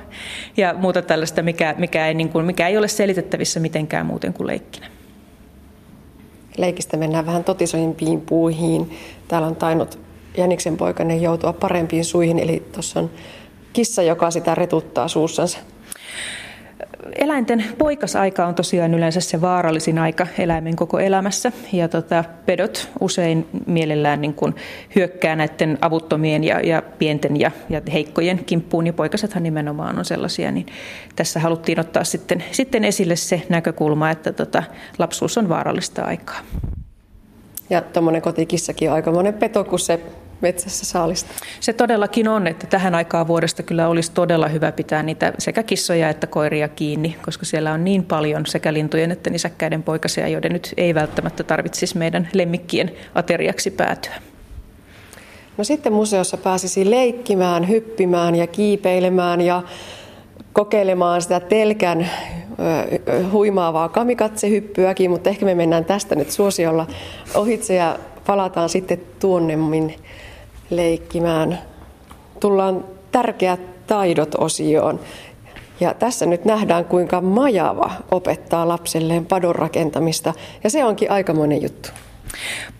[0.57, 4.47] ja muuta tällaista, mikä, mikä, ei, niin kuin, mikä ei ole selitettävissä mitenkään muuten kuin
[4.47, 4.87] leikkinä
[6.61, 8.91] leikistä mennään vähän totisoimpiin puihin.
[9.29, 9.99] Täällä on tainnut
[10.37, 13.11] Jäniksen poikainen joutua parempiin suihin, eli tuossa on
[13.73, 15.59] kissa, joka sitä retuttaa suussansa.
[17.19, 21.53] Eläinten poikasaika on tosiaan yleensä se vaarallisin aika eläimen koko elämässä.
[21.73, 24.55] Ja tota, pedot usein mielellään niin kuin
[24.97, 28.87] hyökkää näiden avuttomien ja, ja pienten ja, ja heikkojen kimppuun.
[28.87, 30.53] Ja poikasethan nimenomaan on sellaisia.
[30.53, 30.67] Niin
[31.17, 34.63] tässä haluttiin ottaa sitten, sitten esille se näkökulma, että tota,
[34.99, 36.41] lapsuus on vaarallista aikaa.
[37.71, 40.01] Ja tuommoinen kotikissakin on aika monen peto, kun se
[40.41, 41.31] metsässä saalista.
[41.61, 46.09] Se todellakin on, että tähän aikaan vuodesta kyllä olisi todella hyvä pitää niitä sekä kissoja
[46.09, 50.75] että koiria kiinni, koska siellä on niin paljon sekä lintujen että nisäkkäiden poikasia, joiden nyt
[50.77, 54.15] ei välttämättä tarvitsisi meidän lemmikkien ateriaksi päätyä.
[55.57, 59.63] No sitten museossa pääsisi leikkimään, hyppimään ja kiipeilemään ja
[60.53, 62.11] kokeilemaan sitä telkän
[63.33, 66.87] huimaavaa kamikatsehyppyäkin, mutta ehkä me mennään tästä nyt suosiolla
[67.35, 69.95] ohitse ja palataan sitten tuonnemmin
[70.71, 71.59] leikkimään.
[72.41, 75.01] Tullaan tärkeät taidot osioon.
[75.81, 80.35] Ja tässä nyt nähdään, kuinka majava opettaa lapselleen padon rakentamista.
[80.65, 81.89] Ja se onkin aikamoinen juttu.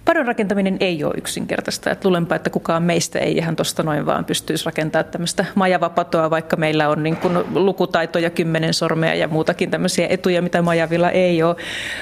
[0.05, 1.91] Padon rakentaminen ei ole yksinkertaista.
[1.91, 6.57] Että luulenpa, että kukaan meistä ei ihan tuosta noin vaan pystyisi rakentamaan tämmöistä majavapatoa, vaikka
[6.57, 11.57] meillä on niin kuin lukutaitoja, kymmenen sormea ja muutakin tämmöisiä etuja, mitä majavilla ei ole.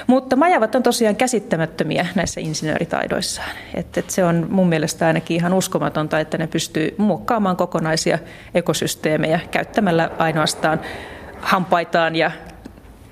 [0.07, 3.51] Mutta majavat on tosiaan käsittämättömiä näissä insinööritaidoissaan.
[3.73, 8.19] Että et se on mun mielestä ainakin ihan uskomatonta, että ne pystyy muokkaamaan kokonaisia
[8.55, 10.79] ekosysteemejä käyttämällä ainoastaan
[11.41, 12.31] hampaitaan ja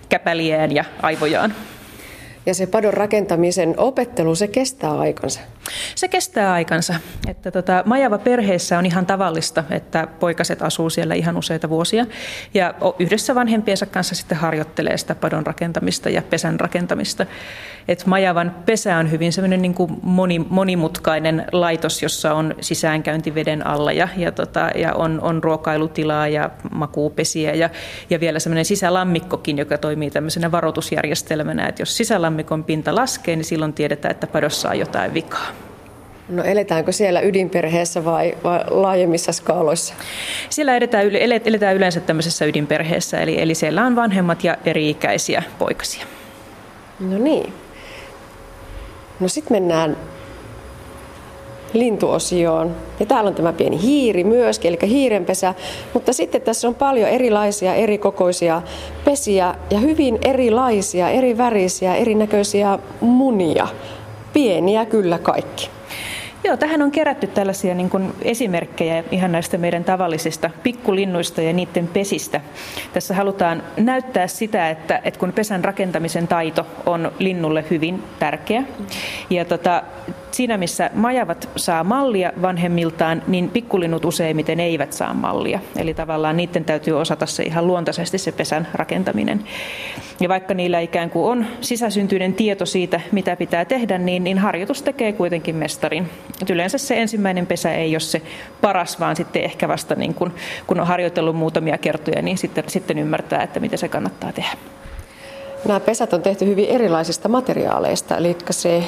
[0.10, 1.54] käpäliään ja aivojaan.
[2.48, 5.40] Ja se padon rakentamisen opettelu, se kestää aikansa.
[5.96, 6.96] Se kestää aikansa.
[7.28, 12.06] Että tota, majava perheessä on ihan tavallista, että poikaset asuu siellä ihan useita vuosia.
[12.54, 17.26] Ja yhdessä vanhempiensa kanssa sitten harjoittelee sitä padon rakentamista ja pesän rakentamista.
[17.88, 23.68] Et majavan pesä on hyvin semmoinen niin kuin moni, monimutkainen laitos, jossa on sisäänkäynti veden
[23.68, 27.70] alla ja, ja, tota, ja on, on ruokailutilaa ja makuupesiä ja,
[28.10, 33.74] ja vielä semmoinen sisälammikkokin, joka toimii tämmöisenä varoitusjärjestelmänä, että jos sisälammikon pinta laskee, niin silloin
[33.74, 35.48] tiedetään, että padossa on jotain vikaa.
[36.30, 39.94] No eletäänkö siellä ydinperheessä vai, vai laajemmissa skaaloissa?
[40.50, 41.16] Siellä eletään,
[41.46, 46.06] eletään yleensä tämmöisessä ydinperheessä, eli, eli siellä on vanhemmat ja eri-ikäisiä poikasia.
[47.00, 47.54] No niin.
[49.20, 49.98] No sitten mennään
[51.74, 52.76] lintuosioon.
[53.00, 55.54] Ja täällä on tämä pieni hiiri myöskin, eli hiirenpesä.
[55.94, 58.62] Mutta sitten tässä on paljon erilaisia, eri kokoisia
[59.06, 63.68] pesiä ja hyvin erilaisia, eri värisiä, erinäköisiä munia.
[64.34, 65.77] Pieniä kyllä kaikki.
[66.44, 71.88] Joo, tähän on kerätty tällaisia niin kuin esimerkkejä ihan näistä meidän tavallisista pikkulinnuista ja niiden
[71.88, 72.42] pesistä.
[72.94, 78.64] Tässä halutaan näyttää sitä, että, että kun pesän rakentamisen taito on linnulle hyvin tärkeä.
[79.30, 79.84] Ja tota,
[80.38, 85.60] siinä missä majavat saa mallia vanhemmiltaan, niin pikkulinnut useimmiten eivät saa mallia.
[85.76, 89.44] Eli tavallaan niiden täytyy osata se ihan luontaisesti se pesän rakentaminen.
[90.20, 94.82] Ja vaikka niillä ikään kuin on sisäsyntyinen tieto siitä, mitä pitää tehdä, niin, niin harjoitus
[94.82, 96.10] tekee kuitenkin mestarin.
[96.42, 98.22] Et yleensä se ensimmäinen pesä ei ole se
[98.62, 100.34] paras, vaan sitten ehkä vasta niin kun,
[100.68, 104.58] kun on harjoitellut muutamia kertoja, niin sitten, sitten ymmärtää, että mitä se kannattaa tehdä.
[105.68, 108.84] Nämä pesät on tehty hyvin erilaisista materiaaleista, eli se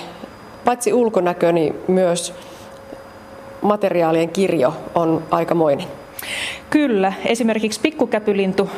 [0.65, 2.33] paitsi ulkonäkö, niin myös
[3.61, 5.87] materiaalien kirjo on aikamoinen.
[6.69, 8.69] Kyllä, esimerkiksi pikkukäpylintu,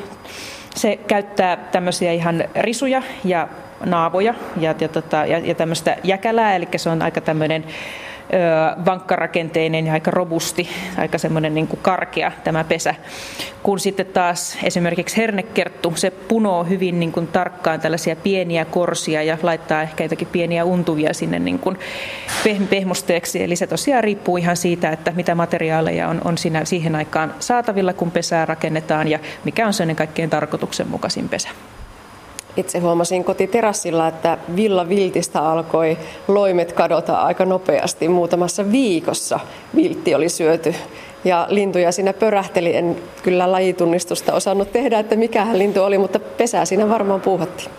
[0.76, 3.48] se käyttää tämmöisiä ihan risuja ja
[3.86, 7.66] naavoja ja, ja, tota, ja, ja tämmöistä jäkälää, eli se on aika tämmöinen
[8.86, 12.96] vankkarakenteinen ja aika robusti, aika semmoinen niin kuin karkea tämä pesä.
[13.64, 19.38] Kun sitten taas esimerkiksi hernekerttu, se punoo hyvin niin kuin tarkkaan tällaisia pieniä korsia ja
[19.44, 21.80] laittaa ehkä jotakin pieniä untuvia sinne niin kuin
[22.70, 23.44] pehmusteeksi.
[23.44, 27.94] Eli se tosiaan riippuu ihan siitä, että mitä materiaaleja on, on siinä, siihen aikaan saatavilla,
[27.94, 31.50] kun pesää rakennetaan ja mikä on sen kaikkein tarkoituksenmukaisin pesä.
[32.58, 35.98] Itse huomasin kotiterassilla, että Villa Viltistä alkoi
[36.28, 38.08] loimet kadota aika nopeasti.
[38.08, 39.40] Muutamassa viikossa
[39.76, 40.76] viltti oli syöty
[41.26, 42.76] ja lintuja siinä pörähteli.
[42.76, 47.70] En kyllä lajitunnistusta osannut tehdä, että mikähän lintu oli, mutta pesää siinä varmaan puuhattiin.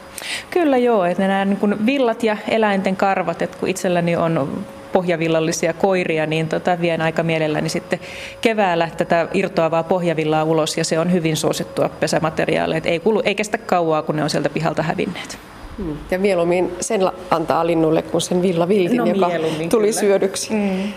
[0.51, 6.27] Kyllä joo, että nämä niin villat ja eläinten karvat, että kun itselläni on pohjavillallisia koiria,
[6.27, 8.01] niin tota, vien aika mielelläni sitten
[8.41, 12.81] keväällä tätä irtoavaa pohjavillaa ulos ja se on hyvin suosittua pesämateriaalia.
[12.85, 15.39] Ei, kulu, ei kestä kauaa, kun ne on sieltä pihalta hävinneet.
[15.79, 15.97] Hmm.
[16.11, 19.31] Ja mieluummin sen antaa linnulle kuin sen villaviltin, no, joka
[19.71, 20.01] tuli kyllä.
[20.01, 20.53] syödyksi.
[20.53, 20.93] Mm.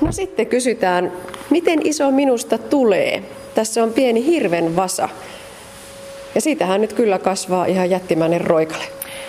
[0.00, 1.12] No sitten kysytään,
[1.50, 3.22] miten iso minusta tulee?
[3.54, 5.08] Tässä on pieni hirven vasa.
[6.34, 8.84] Ja siitähän nyt kyllä kasvaa ihan jättimäinen roikale.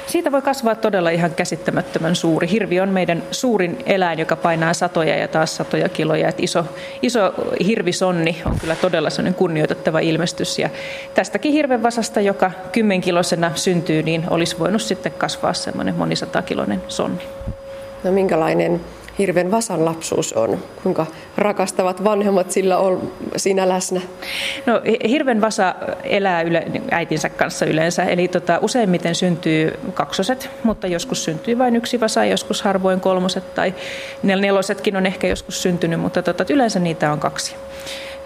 [0.09, 2.49] Siitä voi kasvaa todella ihan käsittämättömän suuri.
[2.51, 6.29] Hirvi on meidän suurin eläin, joka painaa satoja ja taas satoja kiloja.
[6.29, 6.65] Et iso,
[7.01, 7.33] iso
[7.65, 10.59] hirvisonni on kyllä todella sellainen kunnioitettava ilmestys.
[10.59, 10.69] Ja
[11.13, 17.23] tästäkin hirvenvasasta, joka kymmenkilosena syntyy, niin olisi voinut sitten kasvaa semmoinen monisatakiloinen sonni.
[18.03, 18.81] No minkälainen
[19.19, 20.59] hirven vasan lapsuus on?
[20.83, 21.05] Kuinka
[21.37, 24.01] rakastavat vanhemmat sillä on siinä läsnä?
[24.65, 31.23] No, hirven vasa elää yle, äitinsä kanssa yleensä, eli tota, useimmiten syntyy kaksoset, mutta joskus
[31.23, 33.73] syntyy vain yksi vasa, joskus harvoin kolmoset tai
[34.23, 37.55] nelosetkin on ehkä joskus syntynyt, mutta tota, yleensä niitä on kaksi.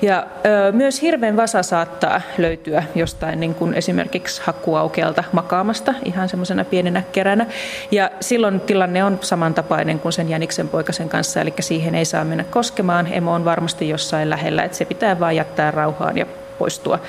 [0.03, 6.65] Ja ö, myös hirven vasa saattaa löytyä jostain niin kuin esimerkiksi hakkuaukealta makaamasta ihan semmoisena
[6.65, 7.45] pienenä keränä.
[7.91, 12.43] Ja silloin tilanne on samantapainen kuin sen jäniksen poikasen kanssa, eli siihen ei saa mennä
[12.43, 13.13] koskemaan.
[13.13, 16.25] Emo on varmasti jossain lähellä, että se pitää vain jättää rauhaan ja
[16.59, 16.99] poistua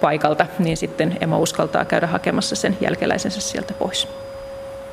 [0.00, 4.08] paikalta, niin sitten emo uskaltaa käydä hakemassa sen jälkeläisensä sieltä pois.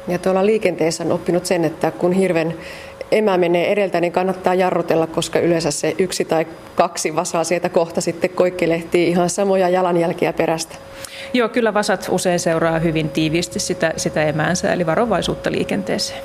[0.07, 2.55] Ja tuolla liikenteessä on oppinut sen, että kun hirven
[3.11, 8.01] emä menee edeltä, niin kannattaa jarrutella, koska yleensä se yksi tai kaksi vasaa sieltä kohta
[8.01, 10.75] sitten koikkelehtii ihan samoja jalanjälkiä perästä.
[11.33, 16.23] Joo, kyllä vasat usein seuraa hyvin tiiviisti sitä, sitä emäänsä, eli varovaisuutta liikenteeseen.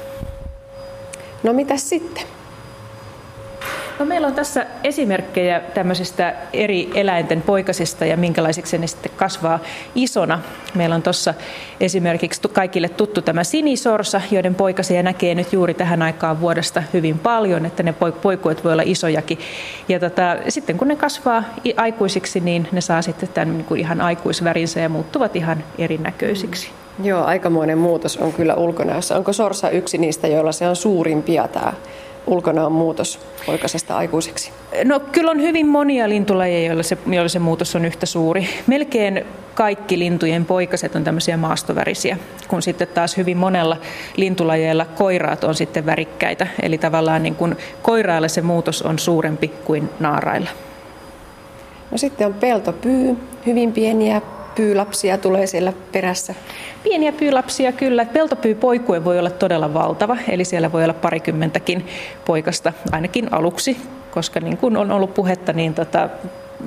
[1.42, 2.22] No mitä sitten?
[3.98, 9.58] No meillä on tässä esimerkkejä tämmöisistä eri eläinten poikasista ja minkälaisiksi ne sitten kasvaa
[9.94, 10.40] isona.
[10.74, 11.34] Meillä on tuossa
[11.80, 17.66] esimerkiksi kaikille tuttu tämä sinisorsa, joiden poikasia näkee nyt juuri tähän aikaan vuodesta hyvin paljon,
[17.66, 19.38] että ne poikuet voi olla isojakin.
[19.88, 21.44] Ja tota, sitten kun ne kasvaa
[21.76, 26.70] aikuisiksi, niin ne saa sitten tämän niin kuin ihan aikuisvärinsä ja muuttuvat ihan erinäköisiksi.
[27.02, 29.16] Joo, aikamoinen muutos on kyllä ulkonäössä.
[29.16, 31.72] Onko sorsa yksi niistä, joilla se on suurimpia tämä
[32.26, 34.50] ulkona on muutos poikasesta aikuiseksi?
[34.84, 38.48] No kyllä on hyvin monia lintulajeja, joilla se, joilla se muutos on yhtä suuri.
[38.66, 42.16] Melkein kaikki lintujen poikaset on tämmöisiä maastovärisiä,
[42.48, 43.76] kun sitten taas hyvin monella
[44.16, 46.46] lintulajeilla koiraat on sitten värikkäitä.
[46.62, 50.50] Eli tavallaan niin kuin koirailla se muutos on suurempi kuin naarailla.
[51.90, 53.16] No sitten on peltopyy,
[53.46, 54.20] hyvin pieniä
[54.56, 56.34] pyylapsia tulee siellä perässä.
[56.82, 58.04] Pieniä pyylapsia kyllä.
[58.04, 61.86] Peltopyypoikue voi olla todella valtava, eli siellä voi olla parikymmentäkin
[62.24, 63.76] poikasta ainakin aluksi,
[64.10, 66.08] koska niin kuin on ollut puhetta, niin tota,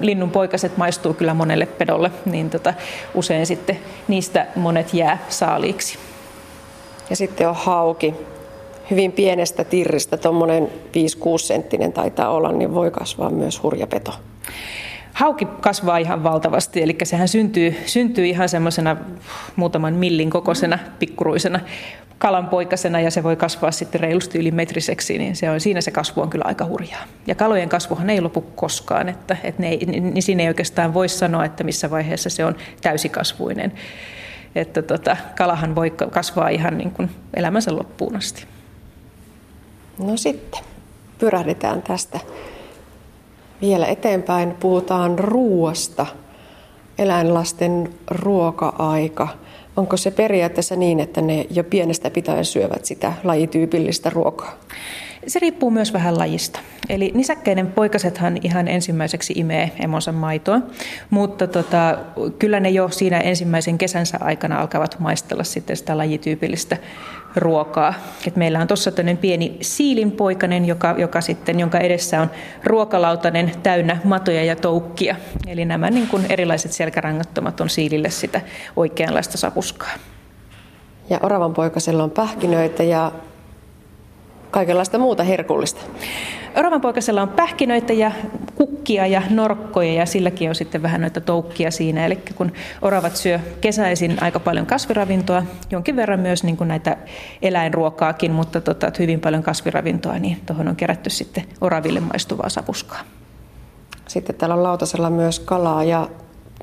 [0.02, 2.74] linnun poikaset maistuu kyllä monelle pedolle, niin tota,
[3.14, 5.98] usein sitten niistä monet jää saaliiksi.
[7.10, 8.14] Ja sitten on hauki,
[8.92, 10.70] hyvin pienestä tirristä, tuommoinen 5-6
[11.38, 14.12] senttinen taitaa olla, niin voi kasvaa myös hurjapeto.
[15.18, 18.98] Hauki kasvaa ihan valtavasti, eli sehän syntyy, syntyy ihan semmoisena
[19.56, 21.60] muutaman millin kokoisena pikkuruisena
[22.18, 26.22] kalanpoikasena ja se voi kasvaa sitten reilusti yli metriseksi, niin se on, siinä se kasvu
[26.22, 27.04] on kyllä aika hurjaa.
[27.28, 31.10] Ja kalojen kasvuhan ei lopu koskaan, että, että ne ei, niin siinä ei oikeastaan voi
[31.10, 33.74] sanoa, että missä vaiheessa se on täysikasvuinen.
[34.56, 38.46] Että tota, kalahan voi kasvaa ihan niin kuin elämänsä loppuun asti.
[40.00, 40.64] No sitten,
[41.20, 42.20] pyrähdetään tästä
[43.62, 44.52] vielä eteenpäin.
[44.52, 46.06] Puhutaan ruoasta,
[46.98, 49.28] eläinlasten ruoka-aika–
[49.78, 54.54] Onko se periaatteessa niin, että ne jo pienestä pitäen syövät sitä lajityypillistä ruokaa?
[55.28, 56.60] Se riippuu myös vähän lajista.
[56.90, 60.60] Eli nisäkkäiden poikasethan ihan ensimmäiseksi imee emonsa maitoa,
[61.10, 61.98] mutta tota,
[62.40, 66.78] kyllä ne jo siinä ensimmäisen kesänsä aikana alkavat maistella sitten sitä lajityypillistä
[67.36, 67.94] ruokaa.
[68.28, 68.92] Et meillä on tuossa
[69.22, 72.32] pieni siilinpoikainen, joka, joka sitten, jonka edessä on
[72.64, 75.16] ruokalautainen täynnä matoja ja toukkia.
[75.48, 78.42] Eli nämä niin kuin erilaiset selkärangattomat on siilille sitä
[78.76, 79.92] oikeanlaista sapuskaa.
[81.10, 83.12] Ja oravan poikasella on pähkinöitä ja
[84.52, 85.82] kaikenlaista muuta herkullista.
[86.56, 88.12] Oravanpoikasella on pähkinöitä ja
[88.56, 92.06] kukkia ja norkkoja ja silläkin on sitten vähän noita toukkia siinä.
[92.06, 96.98] Eli kun oravat syö kesäisin aika paljon kasviravintoa, jonkin verran myös niin kuin näitä
[97.42, 103.00] eläinruokaakin, mutta tota, hyvin paljon kasviravintoa, niin tuohon on kerätty sitten oraville maistuvaa sapuskaa.
[104.08, 106.10] Sitten täällä on lautasella myös kalaa ja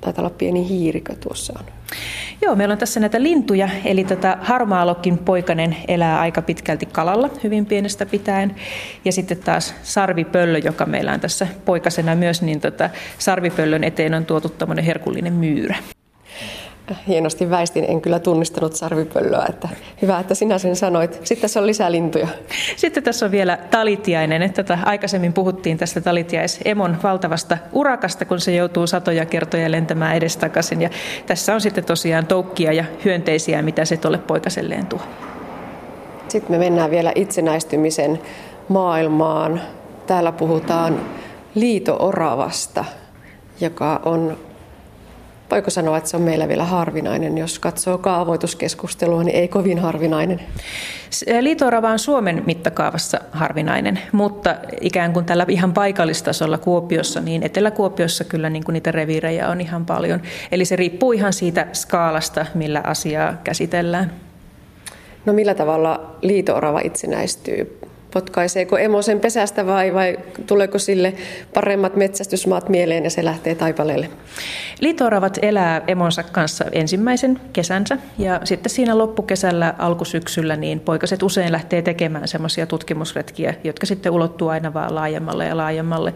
[0.01, 1.65] taitaa olla pieni hiirikö tuossa on.
[2.43, 7.67] Joo, meillä on tässä näitä lintuja, eli tota, harmaalokkin poikanen elää aika pitkälti kalalla, hyvin
[7.67, 8.55] pienestä pitäen.
[9.05, 14.27] Ja sitten taas sarvipöllö, joka meillä on tässä poikasena myös, niin tota, sarvipöllön eteen on
[14.27, 15.77] tuotu tämmöinen herkullinen myyrä
[17.09, 19.69] hienosti väistin, en kyllä tunnistanut sarvipöllöä, että
[20.03, 21.21] hyvä, että sinä sen sanoit.
[21.25, 22.29] Sitten tässä on lisää lintuja.
[22.77, 24.43] Sitten tässä on vielä talitiainen.
[24.43, 30.83] Että tätä aikaisemmin puhuttiin tästä talitiaisemon valtavasta urakasta, kun se joutuu satoja kertoja lentämään edestakaisin.
[30.83, 30.91] Ja
[31.27, 35.01] tässä on sitten tosiaan toukkia ja hyönteisiä, mitä se tuolle poikaselleen tuo.
[36.29, 38.21] Sitten me mennään vielä itsenäistymisen
[38.69, 39.61] maailmaan.
[40.07, 41.01] Täällä puhutaan
[41.55, 42.85] liito-oravasta,
[43.61, 44.37] joka on
[45.51, 47.39] voiko sanoa, että se on meillä vielä harvinainen.
[47.39, 50.41] Jos katsoo kaavoituskeskustelua, niin ei kovin harvinainen.
[51.41, 58.51] Liitorava on Suomen mittakaavassa harvinainen, mutta ikään kuin tällä ihan paikallistasolla Kuopiossa, niin Etelä-Kuopiossa kyllä
[58.51, 60.23] niin kuin niitä reviirejä on ihan paljon.
[60.53, 64.13] Eli se riippuu ihan siitä skaalasta, millä asiaa käsitellään.
[65.27, 67.79] No millä tavalla liitoorava itsenäistyy?
[68.15, 71.15] Potkaiseeko emo sen pesästä vai, vai tuleeko sille
[71.55, 74.11] paremmat metsästysmaat mieleen ja se lähtee taipaleelle?
[74.81, 81.83] Liitooravat elää emonsa kanssa ensimmäisen kesänsä ja sitten siinä loppukesällä, alkusyksyllä, niin poikaset usein lähtee
[81.83, 86.15] tekemään semmoisia tutkimusretkiä, jotka sitten ulottuu aina vaan laajemmalle ja laajemmalle.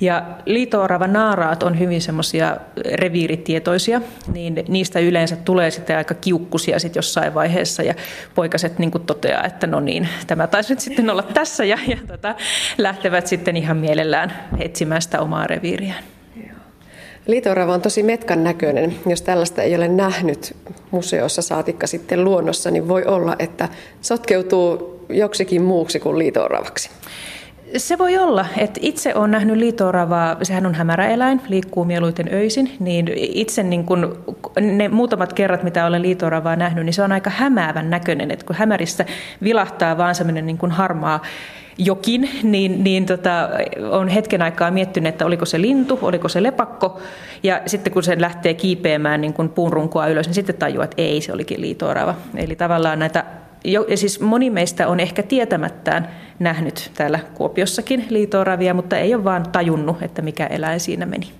[0.00, 2.56] Ja liitoorava naaraat on hyvin semmoisia
[2.94, 4.00] reviiritietoisia,
[4.32, 7.94] niin niistä yleensä tulee sitten aika kiukkusia sitten jossain vaiheessa ja
[8.34, 12.34] poikaset niin toteaa, että no niin, tämä taisi nyt sitten olla tässä ja, ja tota,
[12.78, 16.04] lähtevät sitten ihan mielellään etsimään sitä omaa reviiriään.
[17.26, 18.96] Liitorava on tosi metkan näköinen.
[19.06, 20.56] Jos tällaista ei ole nähnyt
[20.90, 23.68] museossa saatikka sitten luonnossa, niin voi olla, että
[24.00, 26.90] sotkeutuu joksikin muuksi kuin liitoravaksi.
[27.76, 32.76] Se voi olla, että itse olen nähnyt liitoravaa, sehän on hämärä eläin, liikkuu mieluiten öisin,
[32.80, 34.24] niin itse niin kun,
[34.60, 38.56] ne muutamat kerrat, mitä olen liitoravaa nähnyt, niin se on aika hämäävän näköinen, että kun
[38.56, 39.04] hämärissä
[39.42, 41.22] vilahtaa vaan semmoinen niin harmaa
[41.78, 43.48] jokin, niin, niin tota,
[43.90, 47.00] on hetken aikaa miettinyt, että oliko se lintu, oliko se lepakko,
[47.42, 51.02] ja sitten kun se lähtee kiipeämään niin kun puun runkoa ylös, niin sitten tajuaa, että
[51.02, 52.14] ei, se olikin liitoorava.
[52.34, 53.24] Eli tavallaan näitä,
[53.64, 56.08] jo, siis moni meistä on ehkä tietämättään
[56.38, 61.32] nähnyt täällä Kuopiossakin liitooravia, mutta ei ole vaan tajunnut, että mikä eläin siinä meni.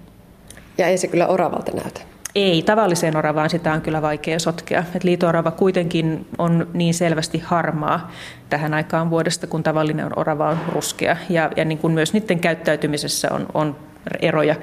[0.78, 2.01] Ja ei se kyllä oravalta näytä.
[2.34, 4.84] Ei, tavalliseen oravaan sitä on kyllä vaikea sotkea.
[4.94, 8.11] Et liitoorava kuitenkin on niin selvästi harmaa
[8.51, 11.16] tähän aikaan vuodesta, kun tavallinen orava on ruskea.
[11.28, 13.76] Ja, ja niin kuin myös niiden käyttäytymisessä on, on
[14.20, 14.55] eroja.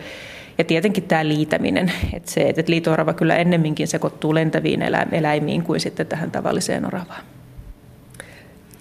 [0.57, 4.81] Ja tietenkin tämä liitäminen, että se, että liitoorava kyllä ennemminkin sekoittuu lentäviin
[5.11, 7.23] eläimiin kuin sitten tähän tavalliseen oravaan.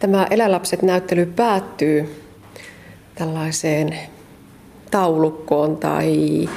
[0.03, 2.24] Tämä Elälapset-näyttely päättyy
[3.14, 3.98] tällaiseen
[4.90, 6.48] taulukkoon tai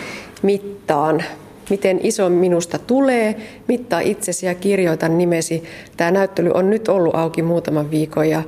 [0.42, 1.24] mittaan
[1.70, 3.36] miten iso minusta tulee,
[3.68, 5.64] mittaa itsesi ja kirjoita nimesi.
[5.98, 8.44] Tämä näyttely on nyt ollut auki muutaman viikon ja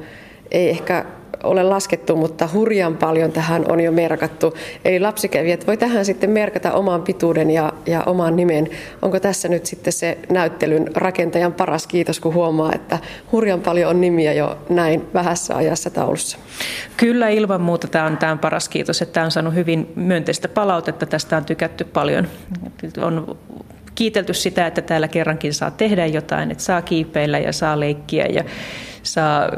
[0.51, 1.05] ei ehkä
[1.43, 4.53] ole laskettu, mutta hurjan paljon tähän on jo merkattu.
[4.85, 8.69] Eli lapsikävijät voi tähän sitten merkata oman pituuden ja, ja oman nimen.
[9.01, 12.99] Onko tässä nyt sitten se näyttelyn rakentajan paras kiitos, kun huomaa, että
[13.31, 16.37] hurjan paljon on nimiä jo näin vähässä ajassa taulussa?
[16.97, 21.05] Kyllä ilman muuta tämä on, tämä paras kiitos, että tämä on saanut hyvin myönteistä palautetta.
[21.05, 22.27] Tästä on tykätty paljon.
[23.01, 23.37] On
[23.95, 28.43] kiitelty sitä, että täällä kerrankin saa tehdä jotain, että saa kiipeillä ja saa leikkiä ja
[29.03, 29.49] saa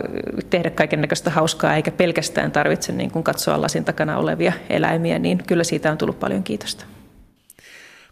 [0.50, 5.44] tehdä kaiken näköistä hauskaa, eikä pelkästään tarvitse niin kuin katsoa lasin takana olevia eläimiä, niin
[5.44, 6.86] kyllä siitä on tullut paljon kiitosta.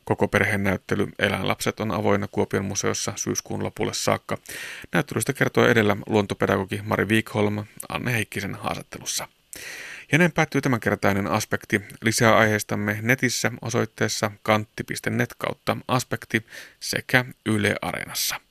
[0.08, 4.38] Koko perheen näyttely Eläinlapset on avoinna Kuopion museossa syyskuun lopulle saakka.
[4.94, 9.28] Näyttelystä kertoo edellä luontopedagogi Mari Wikholm Anne Heikkisen haastattelussa.
[10.12, 11.82] Ja näin päättyy tämänkertainen aspekti.
[12.02, 16.46] Lisää aiheistamme netissä osoitteessa kantti.net kautta aspekti
[16.80, 18.47] sekä Yle Areenassa.